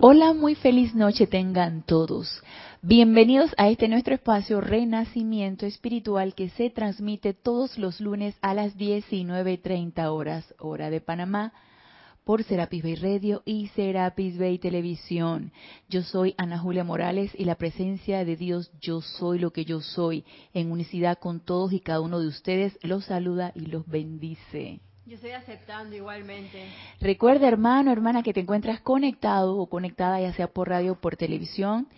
[0.00, 2.40] Hola, muy feliz noche tengan todos.
[2.82, 8.76] Bienvenidos a este nuestro espacio Renacimiento Espiritual que se transmite todos los lunes a las
[8.78, 11.52] 19.30 horas, hora de Panamá,
[12.22, 15.50] por Serapis Bay Radio y Serapis Bay Televisión.
[15.88, 19.80] Yo soy Ana Julia Morales y la presencia de Dios, yo soy lo que yo
[19.80, 24.78] soy, en unicidad con todos y cada uno de ustedes, los saluda y los bendice.
[25.08, 26.68] Yo estoy aceptando igualmente.
[27.00, 31.16] Recuerda, hermano, hermana, que te encuentras conectado o conectada, ya sea por radio o por
[31.16, 31.88] televisión.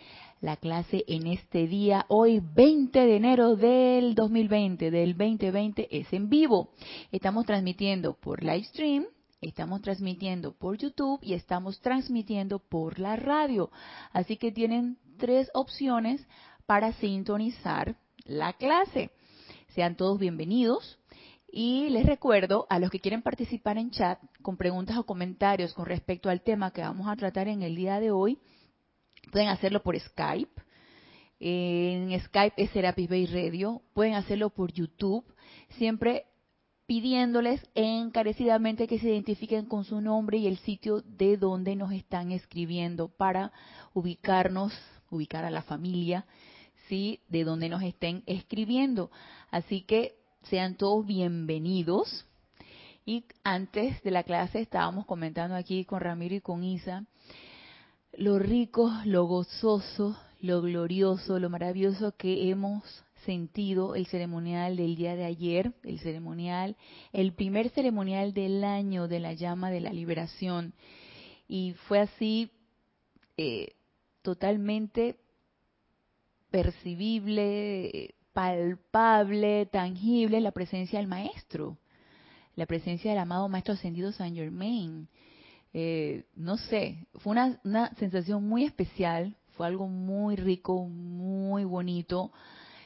[0.40, 6.28] La clase en este día, hoy 20 de enero del 2020, del 2020, es en
[6.30, 6.70] vivo.
[7.10, 9.06] Estamos transmitiendo por live stream,
[9.40, 13.72] estamos transmitiendo por YouTube y estamos transmitiendo por la radio.
[14.12, 16.24] Así que tienen tres opciones
[16.64, 19.10] para sintonizar la clase.
[19.74, 20.99] Sean todos bienvenidos.
[21.52, 25.86] Y les recuerdo a los que quieren participar en chat con preguntas o comentarios con
[25.86, 28.38] respecto al tema que vamos a tratar en el día de hoy,
[29.32, 30.62] pueden hacerlo por Skype.
[31.40, 33.82] En Skype es Serapis Bay Radio.
[33.94, 35.24] Pueden hacerlo por YouTube,
[35.70, 36.26] siempre
[36.86, 42.32] pidiéndoles encarecidamente que se identifiquen con su nombre y el sitio de donde nos están
[42.32, 43.52] escribiendo para
[43.94, 44.72] ubicarnos,
[45.08, 46.26] ubicar a la familia,
[46.88, 49.10] sí, de donde nos estén escribiendo.
[49.50, 52.26] Así que sean todos bienvenidos.
[53.06, 57.04] Y antes de la clase estábamos comentando aquí con Ramiro y con Isa
[58.12, 62.82] lo rico, lo gozoso, lo glorioso, lo maravilloso que hemos
[63.24, 66.76] sentido el ceremonial del día de ayer, el ceremonial,
[67.12, 70.74] el primer ceremonial del año de la llama de la liberación.
[71.46, 72.50] Y fue así
[73.36, 73.74] eh,
[74.22, 75.16] totalmente
[76.50, 81.78] percibible, palpable, tangible la presencia del maestro,
[82.56, 85.08] la presencia del amado maestro ascendido San Germain.
[85.72, 92.32] Eh, no sé, fue una, una, sensación muy especial, fue algo muy rico, muy bonito,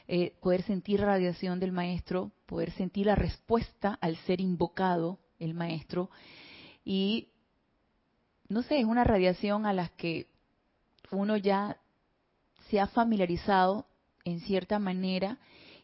[0.07, 6.09] eh, poder sentir radiación del maestro, poder sentir la respuesta al ser invocado el maestro
[6.83, 7.29] y
[8.47, 10.27] no sé, es una radiación a la que
[11.11, 11.77] uno ya
[12.69, 13.87] se ha familiarizado
[14.25, 15.37] en cierta manera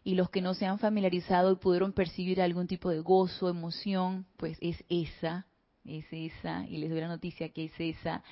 [0.03, 4.25] y los que no se han familiarizado y pudieron percibir algún tipo de gozo, emoción,
[4.37, 5.45] pues es esa,
[5.85, 8.23] es esa, y les doy la noticia que es esa.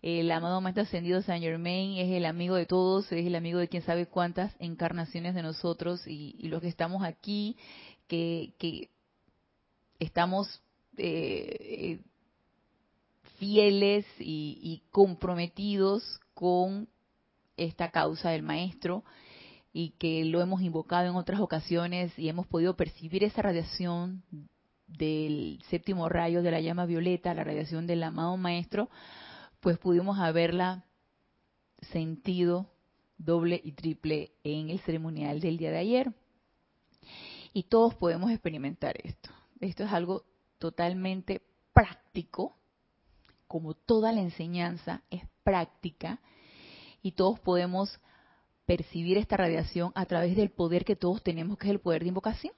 [0.00, 3.68] El amado Maestro Ascendido San Germain es el amigo de todos, es el amigo de
[3.68, 7.56] quien sabe cuántas encarnaciones de nosotros y, los que estamos aquí,
[8.08, 8.88] que, que
[10.00, 10.62] estamos
[10.96, 12.00] eh,
[13.38, 16.88] fieles y, y comprometidos con
[17.56, 19.04] esta causa del Maestro
[19.72, 24.22] y que lo hemos invocado en otras ocasiones y hemos podido percibir esa radiación
[24.86, 28.90] del séptimo rayo de la llama violeta, la radiación del amado maestro,
[29.60, 30.84] pues pudimos haberla
[31.92, 32.70] sentido
[33.16, 36.12] doble y triple en el ceremonial del día de ayer.
[37.54, 39.30] Y todos podemos experimentar esto.
[39.60, 40.24] Esto es algo
[40.58, 42.56] totalmente práctico,
[43.46, 46.20] como toda la enseñanza es práctica,
[47.02, 48.00] y todos podemos
[48.66, 52.08] percibir esta radiación a través del poder que todos tenemos, que es el poder de
[52.08, 52.54] invocación,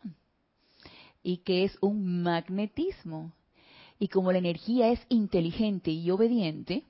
[1.23, 3.33] y que es un magnetismo.
[3.99, 6.85] Y como la energía es inteligente y obediente,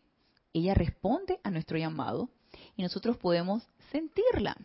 [0.52, 2.30] ella responde a nuestro llamado
[2.76, 4.56] y nosotros podemos sentirla.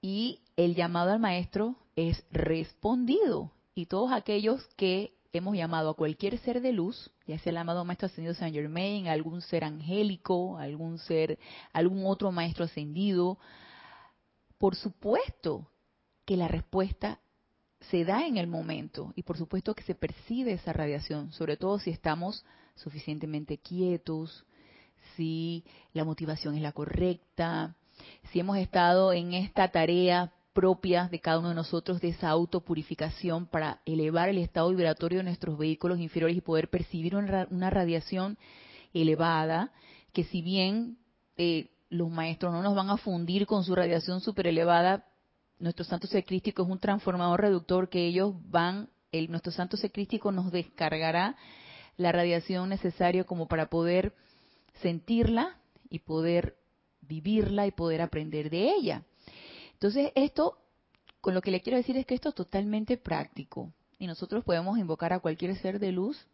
[0.00, 3.52] Y el llamado al maestro es respondido.
[3.74, 7.84] Y todos aquellos que hemos llamado a cualquier ser de luz, ya sea el amado
[7.84, 11.38] Maestro Ascendido San Germain, algún ser angélico, algún ser,
[11.72, 13.38] algún otro Maestro Ascendido,
[14.56, 15.70] por supuesto
[16.24, 17.20] que la respuesta
[17.90, 21.78] se da en el momento y por supuesto que se percibe esa radiación, sobre todo
[21.78, 24.44] si estamos suficientemente quietos,
[25.16, 27.76] si la motivación es la correcta,
[28.30, 33.46] si hemos estado en esta tarea propias de cada uno de nosotros de esa autopurificación
[33.46, 38.38] para elevar el estado vibratorio de nuestros vehículos inferiores y poder percibir una, radiación
[38.92, 39.72] elevada,
[40.12, 40.98] que si bien
[41.36, 45.06] eh, los maestros no nos van a fundir con su radiación super elevada,
[45.58, 49.92] nuestro santo ser crístico es un transformador reductor que ellos van, el, nuestro santo ser
[49.92, 51.36] crístico nos descargará
[51.96, 54.14] la radiación necesaria como para poder
[54.80, 55.56] sentirla
[55.90, 56.56] y poder
[57.00, 59.02] vivirla y poder aprender de ella.
[59.78, 60.58] Entonces, esto,
[61.20, 63.72] con lo que le quiero decir es que esto es totalmente práctico.
[64.00, 66.26] Y nosotros podemos invocar a cualquier ser de luz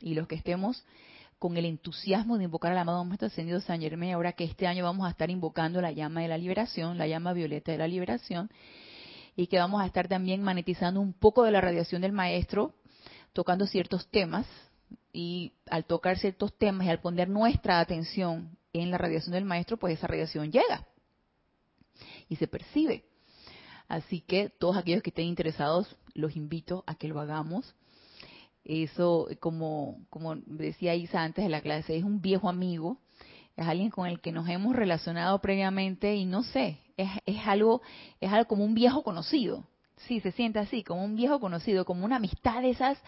[0.00, 0.84] y los que estemos
[1.40, 4.84] con el entusiasmo de invocar al amado Maestro Ascendido San Germain, ahora que este año
[4.84, 8.50] vamos a estar invocando la llama de la liberación, la llama violeta de la liberación,
[9.34, 12.74] y que vamos a estar también magnetizando un poco de la radiación del Maestro,
[13.32, 14.46] tocando ciertos temas
[15.12, 19.76] y al tocar ciertos temas y al poner nuestra atención en la radiación del maestro,
[19.76, 20.86] pues esa radiación llega
[22.28, 23.04] y se percibe.
[23.88, 27.74] Así que todos aquellos que estén interesados, los invito a que lo hagamos.
[28.64, 32.98] Eso, como, como decía Isa antes de la clase, es un viejo amigo,
[33.56, 37.82] es alguien con el que nos hemos relacionado previamente y no sé, es, es algo,
[38.20, 39.64] es algo como un viejo conocido.
[40.06, 42.98] Sí, se siente así, como un viejo conocido, como una amistad de esas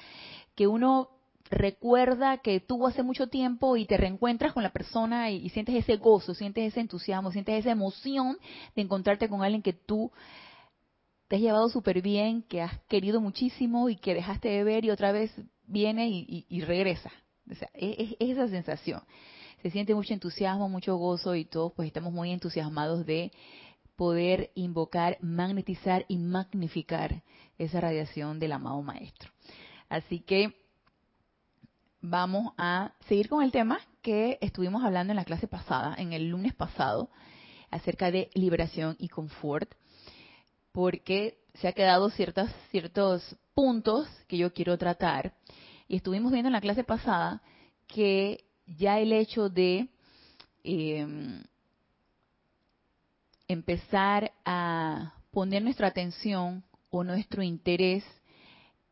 [0.54, 1.08] que uno
[1.50, 5.96] recuerda que tuvo hace mucho tiempo y te reencuentras con la persona y, sientes ese
[5.96, 8.38] gozo, sientes ese entusiasmo, sientes esa emoción
[8.74, 10.10] de encontrarte con alguien que tú
[11.28, 14.90] te has llevado súper bien, que has querido muchísimo y que dejaste de ver y
[14.90, 15.32] otra vez
[15.66, 17.10] viene y, regresa.
[17.50, 19.02] O sea, es, es, esa sensación.
[19.62, 23.32] Se siente mucho entusiasmo, mucho gozo y todos pues estamos muy entusiasmados de
[23.96, 27.22] poder invocar, magnetizar y magnificar
[27.58, 29.30] esa radiación del amado maestro.
[29.88, 30.63] Así que
[32.06, 36.28] vamos a seguir con el tema que estuvimos hablando en la clase pasada, en el
[36.28, 37.08] lunes pasado,
[37.70, 39.72] acerca de liberación y confort,
[40.72, 45.32] porque se ha quedado ciertos, ciertos puntos que yo quiero tratar.
[45.88, 47.40] Y estuvimos viendo en la clase pasada
[47.86, 49.88] que ya el hecho de
[50.62, 51.42] em,
[53.48, 58.04] empezar a poner nuestra atención o nuestro interés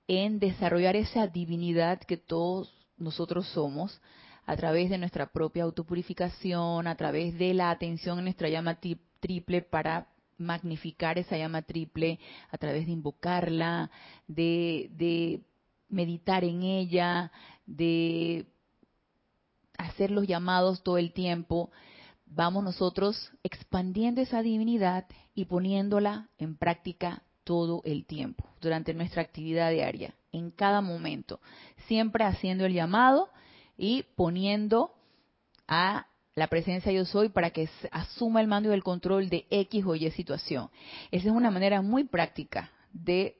[0.08, 4.00] en desarrollar esa divinidad que todos nosotros somos
[4.46, 8.78] a través de nuestra propia autopurificación, a través de la atención en nuestra llama
[9.20, 10.08] triple para
[10.38, 12.18] magnificar esa llama triple,
[12.50, 13.90] a través de invocarla,
[14.26, 15.42] de, de
[15.88, 17.30] meditar en ella,
[17.66, 18.46] de
[19.78, 21.70] hacer los llamados todo el tiempo,
[22.26, 29.70] vamos nosotros expandiendo esa divinidad y poniéndola en práctica todo el tiempo, durante nuestra actividad
[29.70, 31.40] diaria, en cada momento,
[31.86, 33.28] siempre haciendo el llamado
[33.76, 34.92] y poniendo
[35.68, 39.84] a la presencia yo soy para que asuma el mando y el control de X
[39.86, 40.70] o Y situación.
[41.10, 43.36] Esa es una manera muy práctica de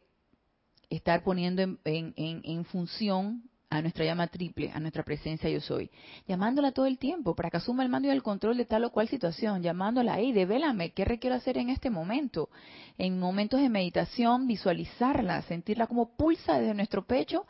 [0.91, 5.91] estar poniendo en, función a nuestra llama triple, a nuestra presencia yo soy,
[6.29, 8.93] llamándola todo el tiempo para que asuma el mando y el control de tal o
[8.93, 12.51] cual situación, llamándola ahí, devélame, ¿qué requiero hacer en este momento?
[12.99, 17.47] En momentos de meditación, visualizarla, sentirla como pulsa desde nuestro pecho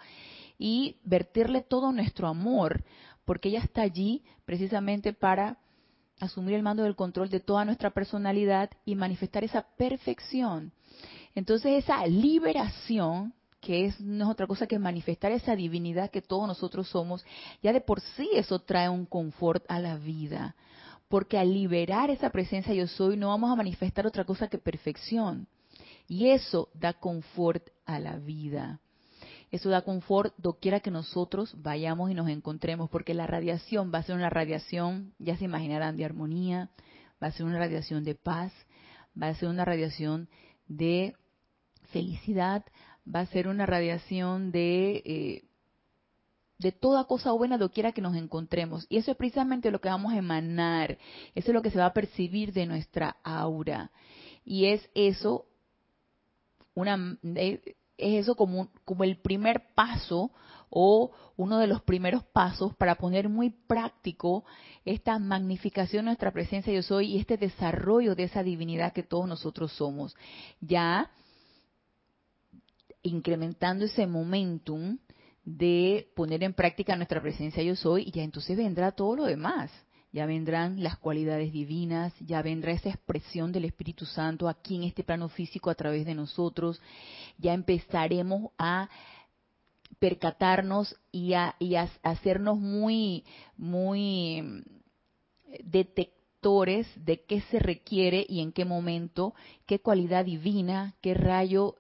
[0.59, 2.85] y vertirle todo nuestro amor,
[3.25, 5.59] porque ella está allí precisamente para
[6.21, 10.73] asumir el mando del control de toda nuestra personalidad y manifestar esa perfección.
[11.35, 16.49] Entonces esa liberación que es, no es otra cosa que manifestar esa divinidad que todos
[16.49, 17.25] nosotros somos,
[17.63, 20.57] ya de por sí eso trae un confort a la vida.
[21.09, 25.47] Porque al liberar esa presencia yo soy, no vamos a manifestar otra cosa que perfección.
[26.09, 28.81] Y eso da confort a la vida.
[29.53, 34.03] Eso da confort doquiera que nosotros vayamos y nos encontremos, porque la radiación va a
[34.03, 36.71] ser una radiación, ya se imaginarán, de armonía,
[37.23, 38.53] va a ser una radiación de paz,
[39.21, 40.29] va a ser una radiación
[40.67, 41.15] de
[41.93, 42.65] felicidad,
[43.07, 45.45] va a ser una radiación de, eh,
[46.59, 48.87] de toda cosa buena doquiera que nos encontremos.
[48.89, 50.99] Y eso es precisamente lo que vamos a emanar,
[51.35, 53.91] eso es lo que se va a percibir de nuestra aura.
[54.45, 55.47] Y es eso,
[56.75, 60.31] una, eh, es eso como, como el primer paso
[60.75, 64.45] o uno de los primeros pasos para poner muy práctico
[64.87, 69.29] esta magnificación de nuestra presencia yo soy y este desarrollo de esa divinidad que todos
[69.29, 70.17] nosotros somos.
[70.61, 71.11] Ya
[73.03, 74.99] incrementando ese momentum
[75.45, 79.71] de poner en práctica nuestra presencia yo soy y ya entonces vendrá todo lo demás.
[80.13, 85.05] Ya vendrán las cualidades divinas, ya vendrá esa expresión del Espíritu Santo aquí en este
[85.05, 86.83] plano físico a través de nosotros.
[87.39, 88.91] Ya empezaremos a
[89.99, 93.25] percatarnos y a, y a hacernos muy,
[93.57, 94.65] muy
[95.65, 101.77] detectores de qué se requiere y en qué momento, qué cualidad divina, qué rayo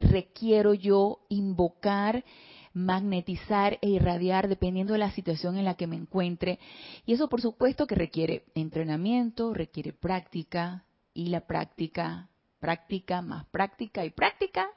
[0.00, 2.24] requiero yo invocar,
[2.72, 6.58] magnetizar e irradiar dependiendo de la situación en la que me encuentre.
[7.06, 10.84] Y eso por supuesto que requiere entrenamiento, requiere práctica
[11.14, 12.28] y la práctica,
[12.60, 14.68] práctica más práctica y práctica,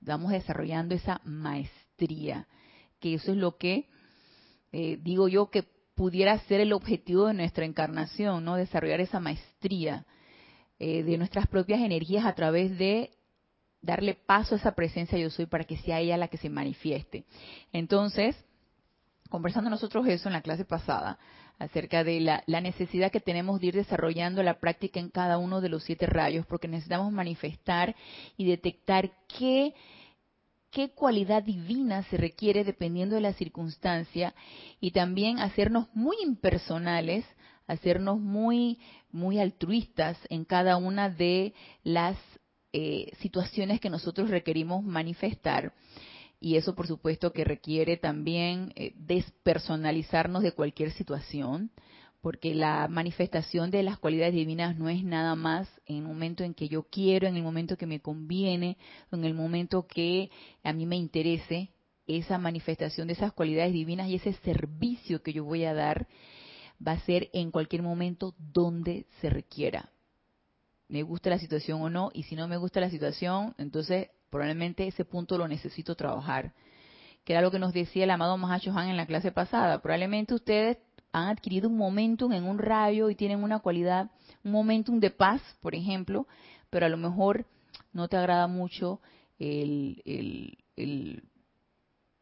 [0.00, 2.46] vamos desarrollando esa maestría,
[3.00, 3.88] que eso es lo que
[4.72, 8.56] eh, digo yo que pudiera ser el objetivo de nuestra encarnación, ¿no?
[8.56, 10.04] Desarrollar esa maestría
[10.78, 13.10] eh, de nuestras propias energías a través de
[13.86, 17.24] darle paso a esa presencia yo soy para que sea ella la que se manifieste.
[17.72, 18.36] Entonces,
[19.30, 21.18] conversando nosotros eso en la clase pasada,
[21.58, 25.70] acerca de la, necesidad que tenemos de ir desarrollando la práctica en cada uno de
[25.70, 27.96] los siete rayos, porque necesitamos manifestar
[28.36, 29.74] y detectar qué,
[30.70, 34.34] qué cualidad divina se requiere dependiendo de la circunstancia
[34.80, 37.24] y también hacernos muy impersonales,
[37.66, 38.78] hacernos muy,
[39.10, 42.18] muy altruistas en cada una de las
[42.78, 45.72] eh, situaciones que nosotros requerimos manifestar.
[46.38, 51.70] Y eso, por supuesto, que requiere también eh, despersonalizarnos de cualquier situación,
[52.20, 56.52] porque la manifestación de las cualidades divinas no es nada más en el momento en
[56.52, 58.76] que yo quiero, en el momento que me conviene,
[59.10, 60.28] en el momento que
[60.62, 61.70] a mí me interese,
[62.06, 66.06] esa manifestación de esas cualidades divinas y ese servicio que yo voy a dar
[66.86, 69.88] va a ser en cualquier momento donde se requiera.
[70.88, 74.86] Me gusta la situación o no, y si no me gusta la situación, entonces probablemente
[74.86, 76.52] ese punto lo necesito trabajar.
[77.24, 79.82] Que era lo que nos decía el amado Mahacho Han en la clase pasada.
[79.82, 80.78] Probablemente ustedes
[81.12, 84.10] han adquirido un momentum en un rayo y tienen una cualidad,
[84.44, 86.26] un momentum de paz, por ejemplo,
[86.70, 87.46] pero a lo mejor
[87.92, 89.00] no te agrada mucho
[89.38, 90.58] el,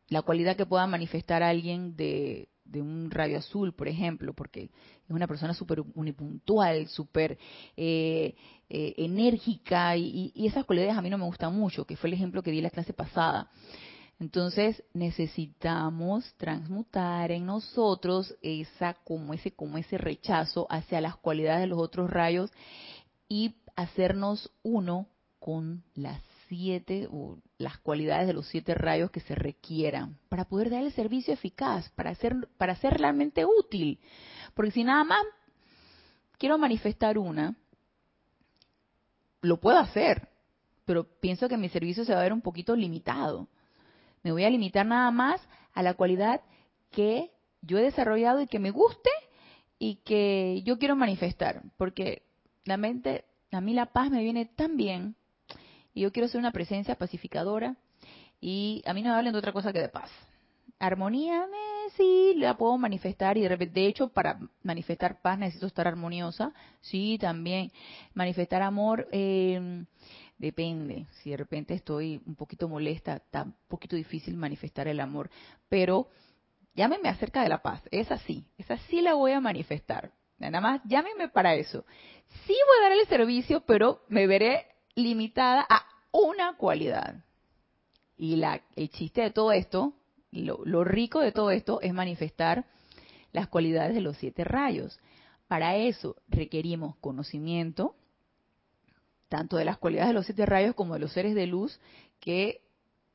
[0.08, 5.26] la cualidad que pueda manifestar alguien de, un rayo azul, por ejemplo, porque es una
[5.26, 7.38] persona súper unipuntual, súper
[7.76, 8.34] eh,
[8.68, 12.14] eh, enérgica y, y, esas cualidades a mí no me gustan mucho, que fue el
[12.14, 13.50] ejemplo que di en la clase pasada.
[14.20, 21.66] Entonces necesitamos transmutar en nosotros esa como ese como ese rechazo hacia las cualidades de
[21.66, 22.50] los otros rayos
[23.28, 25.08] y hacernos uno
[25.40, 26.22] con las
[26.54, 30.92] siete o las cualidades de los siete rayos que se requieran para poder dar el
[30.92, 33.98] servicio eficaz, para ser para ser realmente útil.
[34.54, 35.24] Porque si nada más
[36.38, 37.56] quiero manifestar una,
[39.40, 40.28] lo puedo hacer,
[40.84, 43.48] pero pienso que mi servicio se va a ver un poquito limitado.
[44.22, 45.40] Me voy a limitar nada más
[45.72, 46.40] a la cualidad
[46.90, 47.30] que
[47.62, 49.10] yo he desarrollado y que me guste
[49.78, 52.22] y que yo quiero manifestar, porque
[52.64, 55.16] la mente, a mí la paz me viene tan bien
[55.94, 57.76] y yo quiero ser una presencia pacificadora
[58.40, 60.10] y a mí no me hablan de otra cosa que de paz.
[60.78, 65.66] Armonía, eh, sí, la puedo manifestar y de repente, de hecho, para manifestar paz necesito
[65.66, 67.70] estar armoniosa, sí, también.
[68.12, 69.84] Manifestar amor, eh,
[70.38, 75.30] Depende, si de repente estoy un poquito molesta, está un poquito difícil manifestar el amor,
[75.68, 76.08] pero
[76.74, 80.12] llámeme acerca de la paz, esa sí, esa sí la voy a manifestar.
[80.38, 81.86] Nada más, llámeme para eso.
[82.46, 87.24] Sí voy a dar el servicio, pero me veré limitada a una cualidad.
[88.16, 89.92] Y la, el chiste de todo esto,
[90.30, 92.64] lo, lo rico de todo esto es manifestar
[93.32, 94.98] las cualidades de los siete rayos.
[95.48, 97.94] Para eso requerimos conocimiento,
[99.28, 101.80] tanto de las cualidades de los siete rayos como de los seres de luz
[102.20, 102.62] que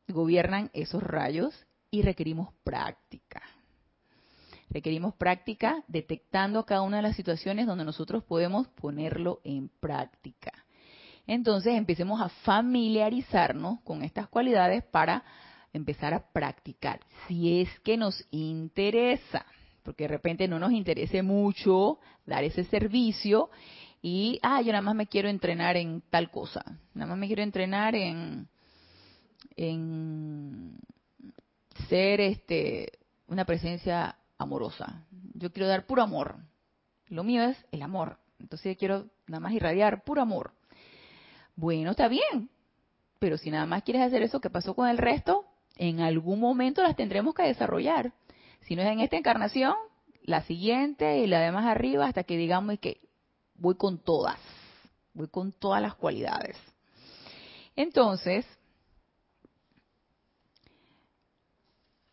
[0.07, 3.41] gobiernan esos rayos y requerimos práctica.
[4.69, 10.51] Requerimos práctica detectando cada una de las situaciones donde nosotros podemos ponerlo en práctica.
[11.29, 15.23] Entonces empecemos a familiarizarnos con estas cualidades para
[15.71, 17.01] empezar a practicar.
[17.27, 19.45] Si es que nos interesa,
[19.83, 23.51] porque de repente no nos interese mucho dar ese servicio
[24.01, 27.43] y, ah, yo nada más me quiero entrenar en tal cosa, nada más me quiero
[27.43, 28.47] entrenar en,
[29.55, 30.79] en
[31.89, 32.93] ser este
[33.27, 35.05] una presencia amorosa.
[35.35, 36.37] Yo quiero dar puro amor.
[37.05, 38.17] Lo mío es el amor.
[38.39, 40.53] Entonces quiero nada más irradiar puro amor.
[41.59, 42.49] Bueno, está bien.
[43.19, 45.43] Pero si nada más quieres hacer eso, ¿qué pasó con el resto?
[45.75, 48.13] En algún momento las tendremos que desarrollar.
[48.61, 49.75] Si no es en esta encarnación,
[50.23, 53.01] la siguiente y la de más arriba hasta que digamos que
[53.55, 54.39] voy con todas,
[55.13, 56.55] voy con todas las cualidades.
[57.75, 58.45] Entonces,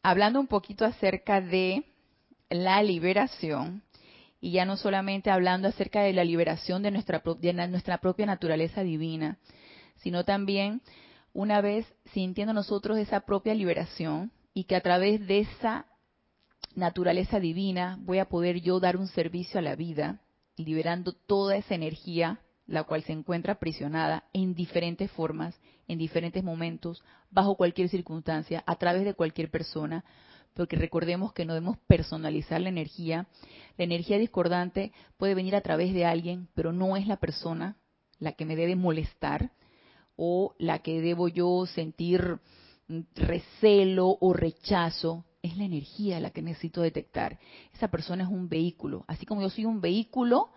[0.03, 1.85] hablando un poquito acerca de
[2.50, 3.85] la liberación,
[4.47, 8.85] y ya no solamente hablando acerca de la liberación de nuestra, de nuestra propia naturaleza
[8.85, 9.38] divina,
[9.97, 10.83] sino también
[11.33, 15.87] una vez sintiendo nosotros esa propia liberación y que a través de esa
[16.76, 20.21] naturaleza divina voy a poder yo dar un servicio a la vida,
[20.57, 22.38] liberando toda esa energía
[22.69, 28.76] la cual se encuentra aprisionada en diferentes formas, en diferentes momentos, bajo cualquier circunstancia, a
[28.76, 30.05] través de cualquier persona,
[30.57, 33.27] porque recordemos que no debemos personalizar la energía.
[33.77, 37.77] La energía discordante puede venir a través de alguien, pero no es la persona
[38.19, 39.53] la que me debe molestar
[40.17, 42.41] o la que debo yo sentir
[43.15, 47.39] recelo o rechazo es la energía la que necesito detectar.
[47.75, 50.51] Esa persona es un vehículo, así como yo soy un vehículo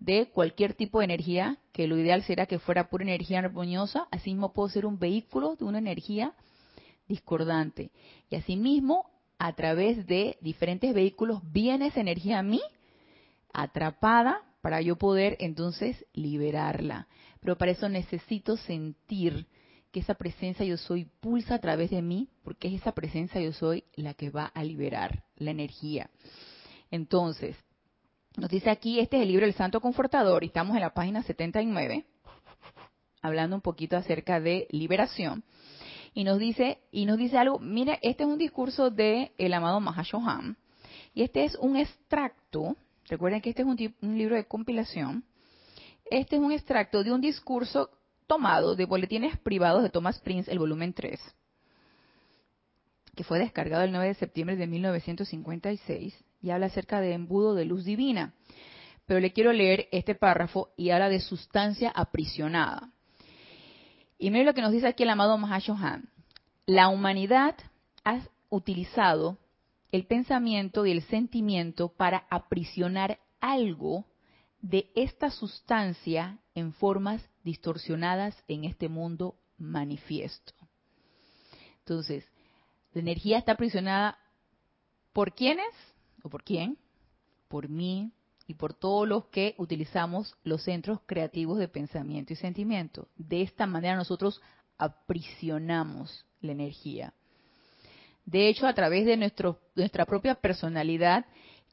[0.00, 4.30] de cualquier tipo de energía, que lo ideal será que fuera pura energía armoniosa, así
[4.30, 6.34] mismo puedo ser un vehículo de una energía
[7.08, 7.92] discordante.
[8.28, 12.60] Y asimismo, a través de diferentes vehículos viene esa energía a mí
[13.52, 17.06] atrapada para yo poder entonces liberarla.
[17.40, 19.46] Pero para eso necesito sentir
[19.92, 23.52] que esa presencia yo soy pulsa a través de mí, porque es esa presencia yo
[23.52, 26.10] soy la que va a liberar la energía.
[26.90, 27.56] Entonces,
[28.36, 31.22] nos dice aquí, este es el libro El Santo Confortador, y estamos en la página
[31.22, 32.04] 79,
[33.22, 35.44] hablando un poquito acerca de liberación.
[36.16, 39.80] Y nos dice, y nos dice algo, mira, este es un discurso de el amado
[39.80, 40.56] Mahashohan,
[41.12, 42.74] y este es un extracto,
[43.06, 45.24] recuerden que este es un, un libro de compilación,
[46.10, 47.90] este es un extracto de un discurso
[48.26, 51.20] tomado de Boletines Privados de Thomas Prince, el volumen 3,
[53.14, 57.66] que fue descargado el 9 de septiembre de 1956 y habla acerca de embudo de
[57.66, 58.32] luz divina.
[59.04, 62.90] Pero le quiero leer este párrafo y habla de sustancia aprisionada.
[64.18, 66.08] Y mire lo que nos dice aquí el amado Mahashohan.
[66.64, 67.54] La humanidad
[68.04, 69.38] ha utilizado
[69.92, 74.04] el pensamiento y el sentimiento para aprisionar algo
[74.60, 80.54] de esta sustancia en formas distorsionadas en este mundo manifiesto.
[81.80, 82.24] Entonces,
[82.92, 84.18] la energía está aprisionada
[85.12, 85.72] por quiénes
[86.22, 86.78] o por quién?
[87.48, 88.12] Por mí
[88.46, 93.08] y por todos los que utilizamos los centros creativos de pensamiento y sentimiento.
[93.16, 94.40] De esta manera nosotros
[94.78, 97.12] aprisionamos la energía.
[98.24, 101.26] De hecho, a través de nuestra propia personalidad,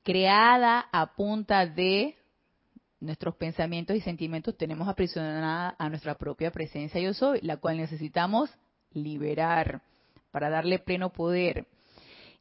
[0.04, 2.16] creada a punta de
[3.00, 8.50] nuestros pensamientos y sentimientos tenemos aprisionada a nuestra propia presencia yo soy, la cual necesitamos
[8.92, 9.82] liberar
[10.32, 11.68] para darle pleno poder.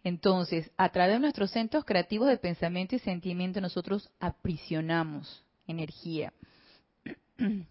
[0.04, 6.32] Entonces, a través de nuestros centros creativos de pensamiento y sentimiento, nosotros aprisionamos energía.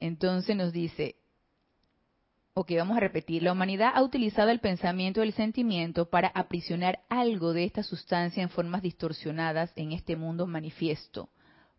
[0.00, 1.16] Entonces nos dice,
[2.54, 3.42] Ok, vamos a repetir.
[3.42, 8.42] La humanidad ha utilizado el pensamiento y el sentimiento para aprisionar algo de esta sustancia
[8.42, 11.30] en formas distorsionadas en este mundo manifiesto,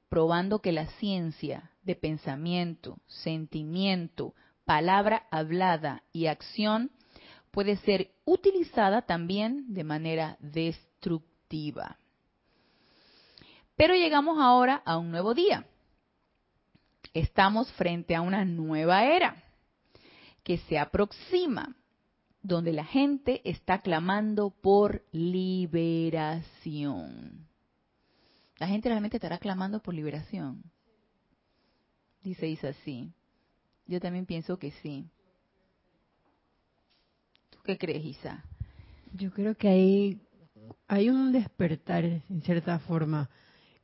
[0.10, 4.34] probando que la ciencia de pensamiento, sentimiento,
[4.66, 6.90] palabra hablada y acción
[7.54, 12.00] puede ser utilizada también de manera destructiva.
[13.76, 15.68] Pero llegamos ahora a un nuevo día.
[17.14, 19.44] Estamos frente a una nueva era
[20.44, 21.76] que se aproxima,
[22.42, 26.18] donde la gente está clamando por liberación.
[28.58, 30.64] La gente realmente estará clamando por liberación.
[32.24, 33.14] Dice Isa, sí.
[33.86, 35.08] Yo también pienso que sí.
[37.64, 38.44] ¿Tú qué crees, Isa?
[39.14, 40.22] Yo creo que hay,
[40.86, 43.30] hay un despertar, en cierta forma,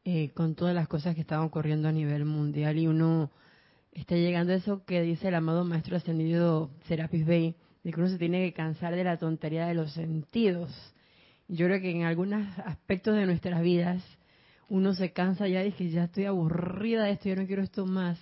[0.04, 3.32] eh, con todas las cosas que están ocurriendo a nivel mundial y uno
[3.94, 8.18] está llegando eso que dice el amado maestro ascendido Serapis Bey, de que uno se
[8.18, 10.72] tiene que cansar de la tontería de los sentidos.
[11.48, 14.04] Yo creo que en algunos aspectos de nuestras vidas
[14.68, 17.86] uno se cansa ya y que ya estoy aburrida de esto, yo no quiero esto
[17.86, 18.20] más.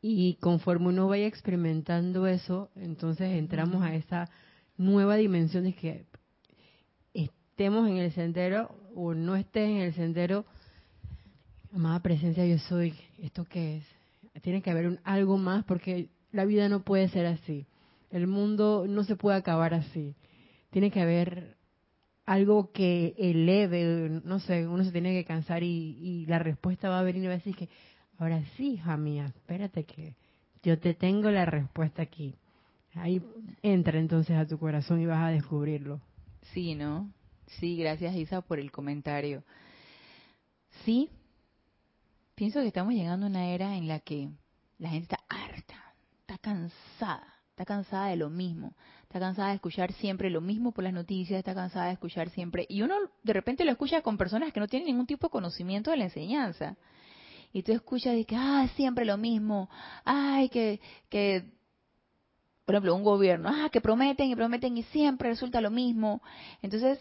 [0.00, 4.30] Y conforme uno vaya experimentando eso, entonces entramos a esa
[4.76, 6.06] nueva dimensión de que
[7.12, 10.44] estemos en el sendero o no estés en el sendero,
[11.72, 13.84] amada presencia yo soy, ¿esto qué es?
[14.42, 17.66] tiene que haber un, algo más porque la vida no puede ser así.
[18.10, 20.14] El mundo no se puede acabar así.
[20.70, 21.56] Tiene que haber
[22.26, 27.02] algo que eleve, no sé, uno se tiene que cansar y, la respuesta va a
[27.02, 27.68] venir y va a decir que,
[28.18, 30.16] ahora sí, hija mía, espérate que
[30.62, 32.34] yo te tengo la respuesta aquí.
[32.94, 33.22] Ahí
[33.62, 36.00] entra entonces a tu corazón y vas a descubrirlo.
[36.52, 37.10] Sí, ¿no?
[37.58, 39.42] Sí, gracias Isa por el comentario.
[40.84, 41.10] Sí,
[42.34, 44.28] pienso que estamos llegando a una era en la que
[44.78, 49.92] la gente está harta, está cansada, está cansada de lo mismo, está cansada de escuchar
[49.92, 53.64] siempre lo mismo por las noticias, está cansada de escuchar siempre, y uno de repente
[53.64, 56.76] lo escucha con personas que no tienen ningún tipo de conocimiento de la enseñanza.
[57.52, 59.70] Y tú escuchas de que, ah, siempre lo mismo,
[60.04, 61.44] ay, que, que,
[62.64, 66.22] por ejemplo, un gobierno, ah, que prometen y prometen y siempre resulta lo mismo.
[66.62, 66.98] Entonces,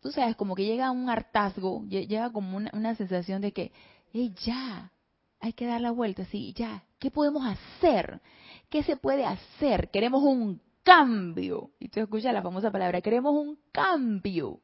[0.00, 3.72] tú sabes, como que llega un hartazgo, llega como una, sensación de que
[4.12, 4.92] y ya,
[5.40, 8.20] hay que dar la vuelta, sí, ya, ¿qué podemos hacer?
[8.68, 9.90] ¿Qué se puede hacer?
[9.90, 11.70] Queremos un cambio.
[11.80, 14.60] Y tú escuchas la famosa palabra, queremos un cambio.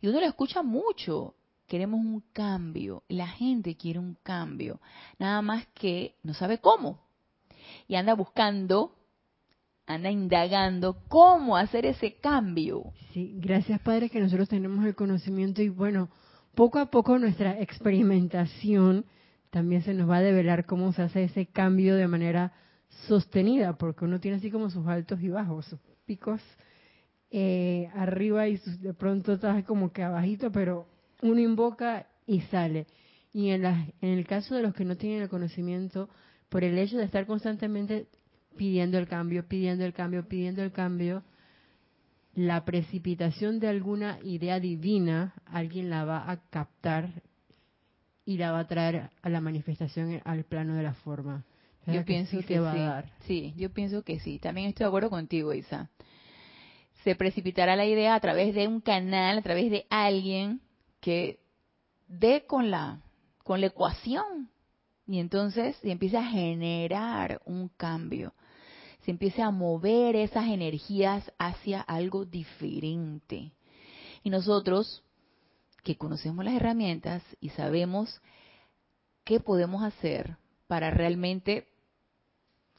[0.00, 1.34] Y uno lo escucha mucho,
[1.66, 3.02] queremos un cambio.
[3.08, 4.80] La gente quiere un cambio,
[5.18, 7.00] nada más que no sabe cómo.
[7.86, 8.97] Y anda buscando,
[9.88, 12.92] anda indagando cómo hacer ese cambio.
[13.12, 16.10] Sí, gracias Padre que nosotros tenemos el conocimiento y bueno,
[16.54, 19.06] poco a poco nuestra experimentación
[19.50, 22.52] también se nos va a develar cómo se hace ese cambio de manera
[23.06, 26.42] sostenida, porque uno tiene así como sus altos y bajos, sus picos
[27.30, 30.86] eh, arriba y de pronto estás como que abajito, pero
[31.22, 32.86] uno invoca y sale.
[33.32, 36.10] Y en, en el caso de los que no tienen el conocimiento,
[36.50, 38.06] por el hecho de estar constantemente
[38.58, 41.22] pidiendo el cambio, pidiendo el cambio, pidiendo el cambio,
[42.34, 47.22] la precipitación de alguna idea divina, alguien la va a captar
[48.26, 51.44] y la va a traer a la manifestación al plano de la forma.
[51.86, 52.78] Yo pienso que, va sí.
[52.80, 53.12] A dar.
[53.20, 54.38] Sí, yo pienso que sí.
[54.38, 55.88] También estoy de acuerdo contigo, Isa.
[57.02, 60.60] Se precipitará la idea a través de un canal, a través de alguien
[61.00, 61.38] que
[62.08, 63.00] dé con la
[63.42, 64.50] con la ecuación
[65.06, 68.34] y entonces se empieza a generar un cambio.
[69.08, 73.52] Se empieza a mover esas energías hacia algo diferente.
[74.22, 75.02] Y nosotros
[75.82, 78.20] que conocemos las herramientas y sabemos
[79.24, 81.68] qué podemos hacer para realmente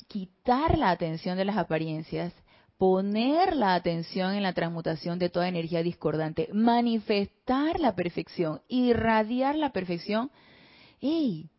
[0.08, 2.32] quitar la atención de las apariencias,
[2.78, 9.72] poner la atención en la transmutación de toda energía discordante, manifestar la perfección, irradiar la
[9.72, 10.30] perfección.
[11.02, 11.50] ¡Ey!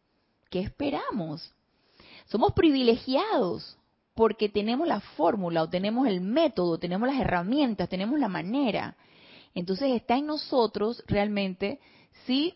[0.49, 1.53] ¿Qué esperamos?
[2.27, 3.77] Somos privilegiados
[4.21, 8.95] porque tenemos la fórmula o tenemos el método, tenemos las herramientas, tenemos la manera.
[9.55, 11.81] Entonces está en nosotros realmente
[12.27, 12.55] si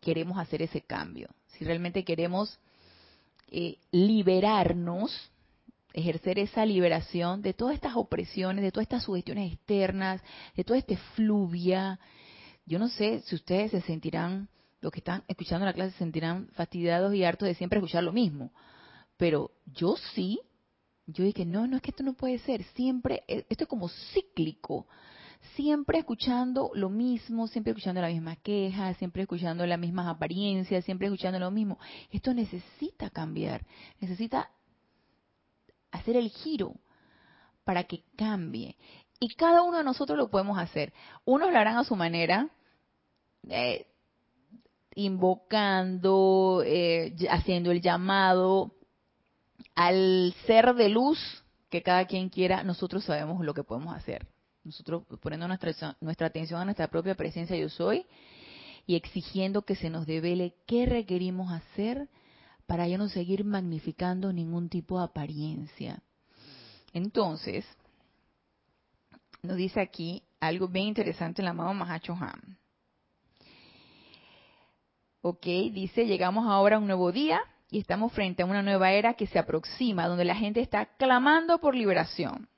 [0.00, 2.58] queremos hacer ese cambio, si realmente queremos
[3.52, 5.30] eh, liberarnos,
[5.92, 10.20] ejercer esa liberación de todas estas opresiones, de todas estas sugestiones externas,
[10.56, 12.00] de toda este fluvia.
[12.66, 14.48] Yo no sé si ustedes se sentirán,
[14.80, 18.12] los que están escuchando la clase, se sentirán fastidiados y hartos de siempre escuchar lo
[18.12, 18.50] mismo.
[19.16, 20.40] Pero yo sí,
[21.08, 23.88] yo dije, no, no es que esto no puede ser, siempre, eh, esto es como
[23.88, 24.86] cíclico
[25.54, 31.08] siempre escuchando lo mismo, siempre escuchando la misma queja, siempre escuchando las mismas apariencias, siempre
[31.08, 31.78] escuchando lo mismo.
[32.10, 33.64] Esto necesita cambiar,
[34.00, 34.50] necesita
[35.90, 36.74] hacer el giro
[37.64, 38.76] para que cambie.
[39.20, 40.92] Y cada uno de nosotros lo podemos hacer.
[41.24, 42.48] Unos lo harán a su manera,
[43.48, 43.86] eh,
[44.94, 48.74] invocando, eh, haciendo el llamado
[49.78, 51.20] al ser de luz
[51.70, 54.26] que cada quien quiera, nosotros sabemos lo que podemos hacer
[54.64, 58.06] nosotros poniendo nuestra, nuestra atención a nuestra propia presencia yo soy
[58.86, 62.08] y exigiendo que se nos devele qué requerimos hacer
[62.66, 66.02] para ya no seguir magnificando ningún tipo de apariencia.
[66.92, 67.64] Entonces,
[69.42, 72.58] nos dice aquí algo bien interesante el amado Mahacho Ham.
[75.22, 79.14] Ok, dice, llegamos ahora a un nuevo día y estamos frente a una nueva era
[79.14, 82.48] que se aproxima, donde la gente está clamando por liberación.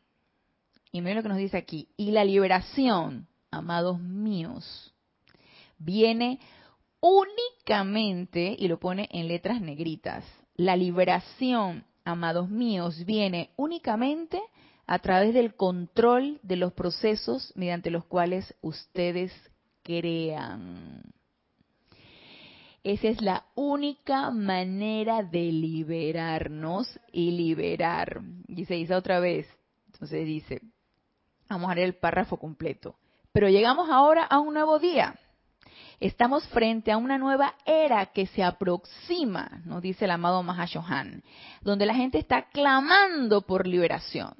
[0.93, 1.89] Y miren lo que nos dice aquí.
[1.97, 4.95] Y la liberación, amados míos,
[5.79, 6.39] viene
[7.01, 14.41] únicamente, y lo pone en letras negritas, la liberación, amados míos, viene únicamente
[14.87, 19.33] a través del control de los procesos mediante los cuales ustedes
[19.83, 21.03] crean.
[22.83, 28.23] Esa es la única manera de liberarnos y liberar.
[28.49, 29.47] Y se dice otra vez.
[29.93, 30.63] Entonces dice,
[31.51, 32.95] Vamos a leer el párrafo completo.
[33.33, 35.19] Pero llegamos ahora a un nuevo día.
[35.99, 41.23] Estamos frente a una nueva era que se aproxima, nos dice el amado Mahashohan,
[41.61, 44.33] donde la gente está clamando por liberación.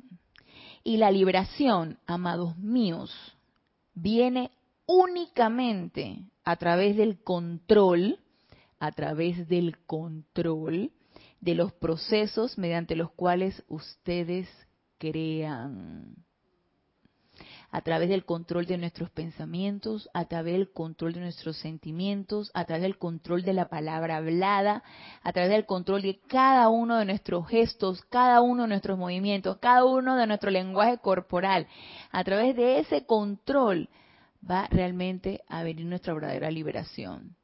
[0.85, 3.13] Y la liberación, amados míos,
[3.93, 4.53] viene
[4.87, 8.19] únicamente a través del control,
[8.81, 10.91] a través del control
[11.41, 14.49] de los procesos mediante los cuales ustedes
[14.99, 16.17] crean
[17.71, 22.65] a través del control de nuestros pensamientos, a través del control de nuestros sentimientos, a
[22.65, 24.83] través del control de la palabra hablada,
[25.23, 29.59] a través del control de cada uno de nuestros gestos, cada uno de nuestros movimientos,
[29.59, 31.69] cada uno de nuestro lenguaje corporal.
[32.11, 33.89] A través de ese control
[34.49, 37.37] va realmente a venir nuestra verdadera liberación.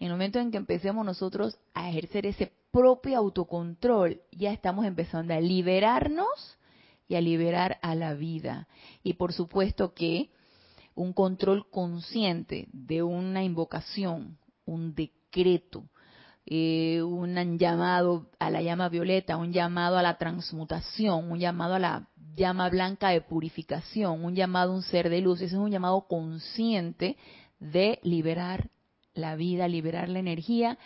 [0.00, 5.34] En el momento en que empecemos nosotros a ejercer ese propio autocontrol, ya estamos empezando
[5.34, 6.56] a liberarnos
[7.06, 8.66] y a liberar a la vida.
[9.02, 10.30] Y por supuesto que
[10.94, 15.84] un control consciente de una invocación, un decreto,
[16.46, 21.78] eh, un llamado a la llama violeta, un llamado a la transmutación, un llamado a
[21.78, 25.42] la llama blanca de purificación, un llamado a un ser de luz.
[25.42, 27.18] Ese es un llamado consciente
[27.58, 28.70] de liberar
[29.20, 30.78] la vida, liberar la energía,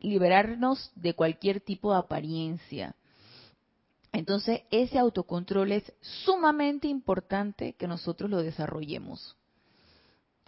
[0.00, 2.94] liberarnos de cualquier tipo de apariencia.
[4.12, 9.36] Entonces, ese autocontrol es sumamente importante que nosotros lo desarrollemos.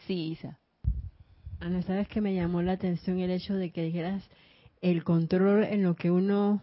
[0.06, 0.58] Sí, Isa.
[1.60, 4.24] Ana, ¿sabes que me llamó la atención el hecho de que dijeras
[4.80, 6.60] el control en lo que uno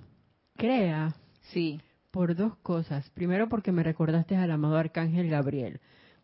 [0.57, 1.15] crea?
[1.53, 1.79] Sí.
[2.12, 3.09] Por dos cosas.
[3.12, 5.79] Primero, porque me recordaste al amado Arcángel Gabriel,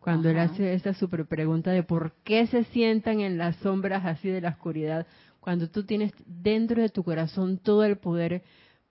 [0.06, 4.28] cuando él hace esa super pregunta de por qué se sientan en las sombras así
[4.28, 5.04] de la oscuridad,
[5.40, 8.44] cuando tú tienes dentro de tu corazón todo el poder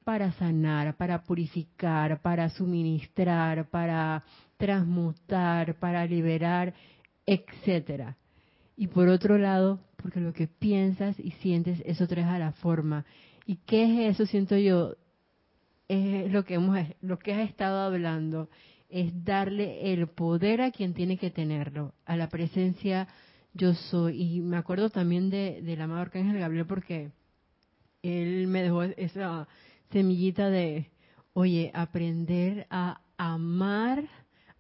[0.04, 4.26] para sanar, para purificar, para suministrar, para
[4.58, 6.74] transmutar, para liberar,
[7.26, 8.18] etcétera.
[8.76, 13.06] Y por otro lado, porque lo que piensas y sientes, eso trae a la forma.
[13.46, 14.26] ¿Y qué es eso?
[14.26, 14.96] Siento yo,
[15.88, 18.50] es lo que hemos, lo que has estado hablando,
[18.96, 23.10] es darle el poder a quien tiene que tenerlo, a la presencia
[23.54, 24.22] yo soy.
[24.22, 27.12] Y me acuerdo también de, del amado Arcángel Gabriel porque
[28.04, 29.50] él me dejó esa
[29.92, 30.90] semillita de,
[31.34, 34.06] oye, aprender a amar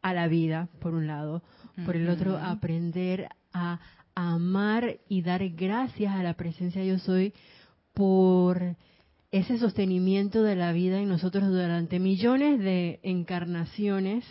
[0.01, 1.41] a la vida, por un lado,
[1.85, 3.79] por el otro, aprender a
[4.15, 7.33] amar y dar gracias a la presencia yo soy
[7.93, 8.75] por
[9.37, 14.23] ese sostenimiento de la vida en nosotros durante millones de encarnaciones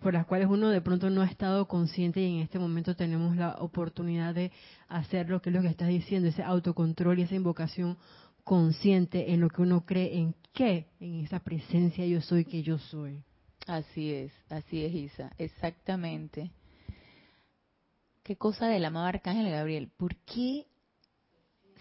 [0.00, 3.36] por las cuales uno de pronto no ha estado consciente y en este momento tenemos
[3.36, 4.50] la oportunidad de
[4.88, 7.96] hacer lo que es lo que estás diciendo, ese autocontrol y esa invocación
[8.42, 12.78] consciente en lo que uno cree, en qué, en esa presencia yo soy que yo
[12.78, 13.22] soy.
[13.68, 16.50] Así es, así es Isa, exactamente.
[18.24, 20.66] Qué cosa del amado Arcángel Gabriel, ¿por qué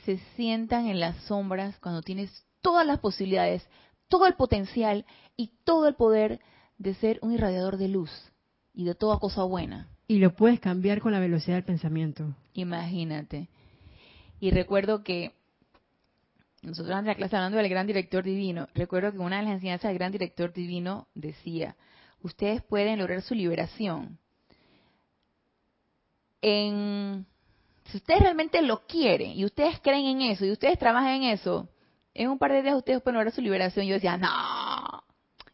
[0.06, 3.68] se sientan en las sombras cuando tienes todas las posibilidades,
[4.08, 6.40] todo el potencial y todo el poder
[6.78, 8.12] de ser un irradiador de luz
[8.74, 9.90] y de toda cosa buena.
[10.08, 12.36] Y lo puedes cambiar con la velocidad del pensamiento.
[12.54, 13.50] Imagínate.
[14.40, 15.34] Y recuerdo que
[16.62, 19.90] nosotros en la clase hablando del gran director divino, recuerdo que una de las enseñanzas
[19.90, 21.76] del gran director divino decía,
[22.22, 24.18] ustedes pueden lograr su liberación
[26.42, 27.26] en
[27.86, 31.70] si ustedes realmente lo quieren y ustedes creen en eso y ustedes trabajan en eso,
[32.14, 33.86] en un par de días ustedes pueden lograr su liberación.
[33.86, 35.04] Yo decía, no,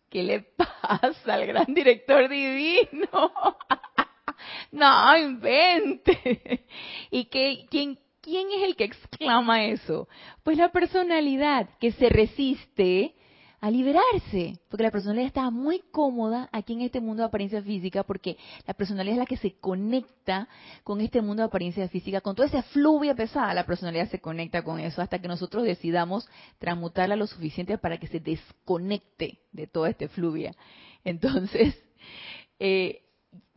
[0.10, 3.10] ¿qué le pasa al gran director divino?
[4.72, 6.66] no, invente.
[7.12, 10.08] ¿Y qué, quién, quién es el que exclama eso?
[10.44, 13.16] Pues la personalidad que se resiste
[13.62, 18.04] a liberarse, porque la personalidad está muy cómoda aquí en este mundo de apariencia física,
[18.04, 20.48] porque la personalidad es la que se conecta
[20.84, 24.64] con este mundo de apariencia física, con toda esa fluvia pesada, la personalidad se conecta
[24.64, 29.90] con eso hasta que nosotros decidamos transmutarla lo suficiente para que se desconecte de toda
[29.90, 30.56] esta fluvia.
[31.04, 31.78] Entonces,
[32.60, 33.02] eh,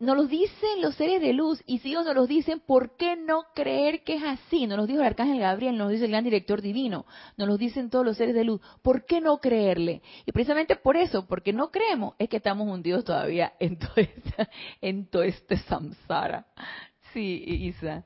[0.03, 3.15] nos los dicen los seres de luz y si ellos nos los dicen, ¿por qué
[3.17, 4.67] no creer que es así?
[4.67, 7.07] Nos los dijo el arcángel Gabriel, nos dice el gran director divino,
[7.37, 10.03] nos los dicen todos los seres de luz, ¿por qué no creerle?
[10.27, 13.95] Y precisamente por eso, porque no creemos, es que estamos hundidos todavía en todo,
[14.81, 16.47] en todo este samsara.
[17.13, 18.05] Sí, Isa.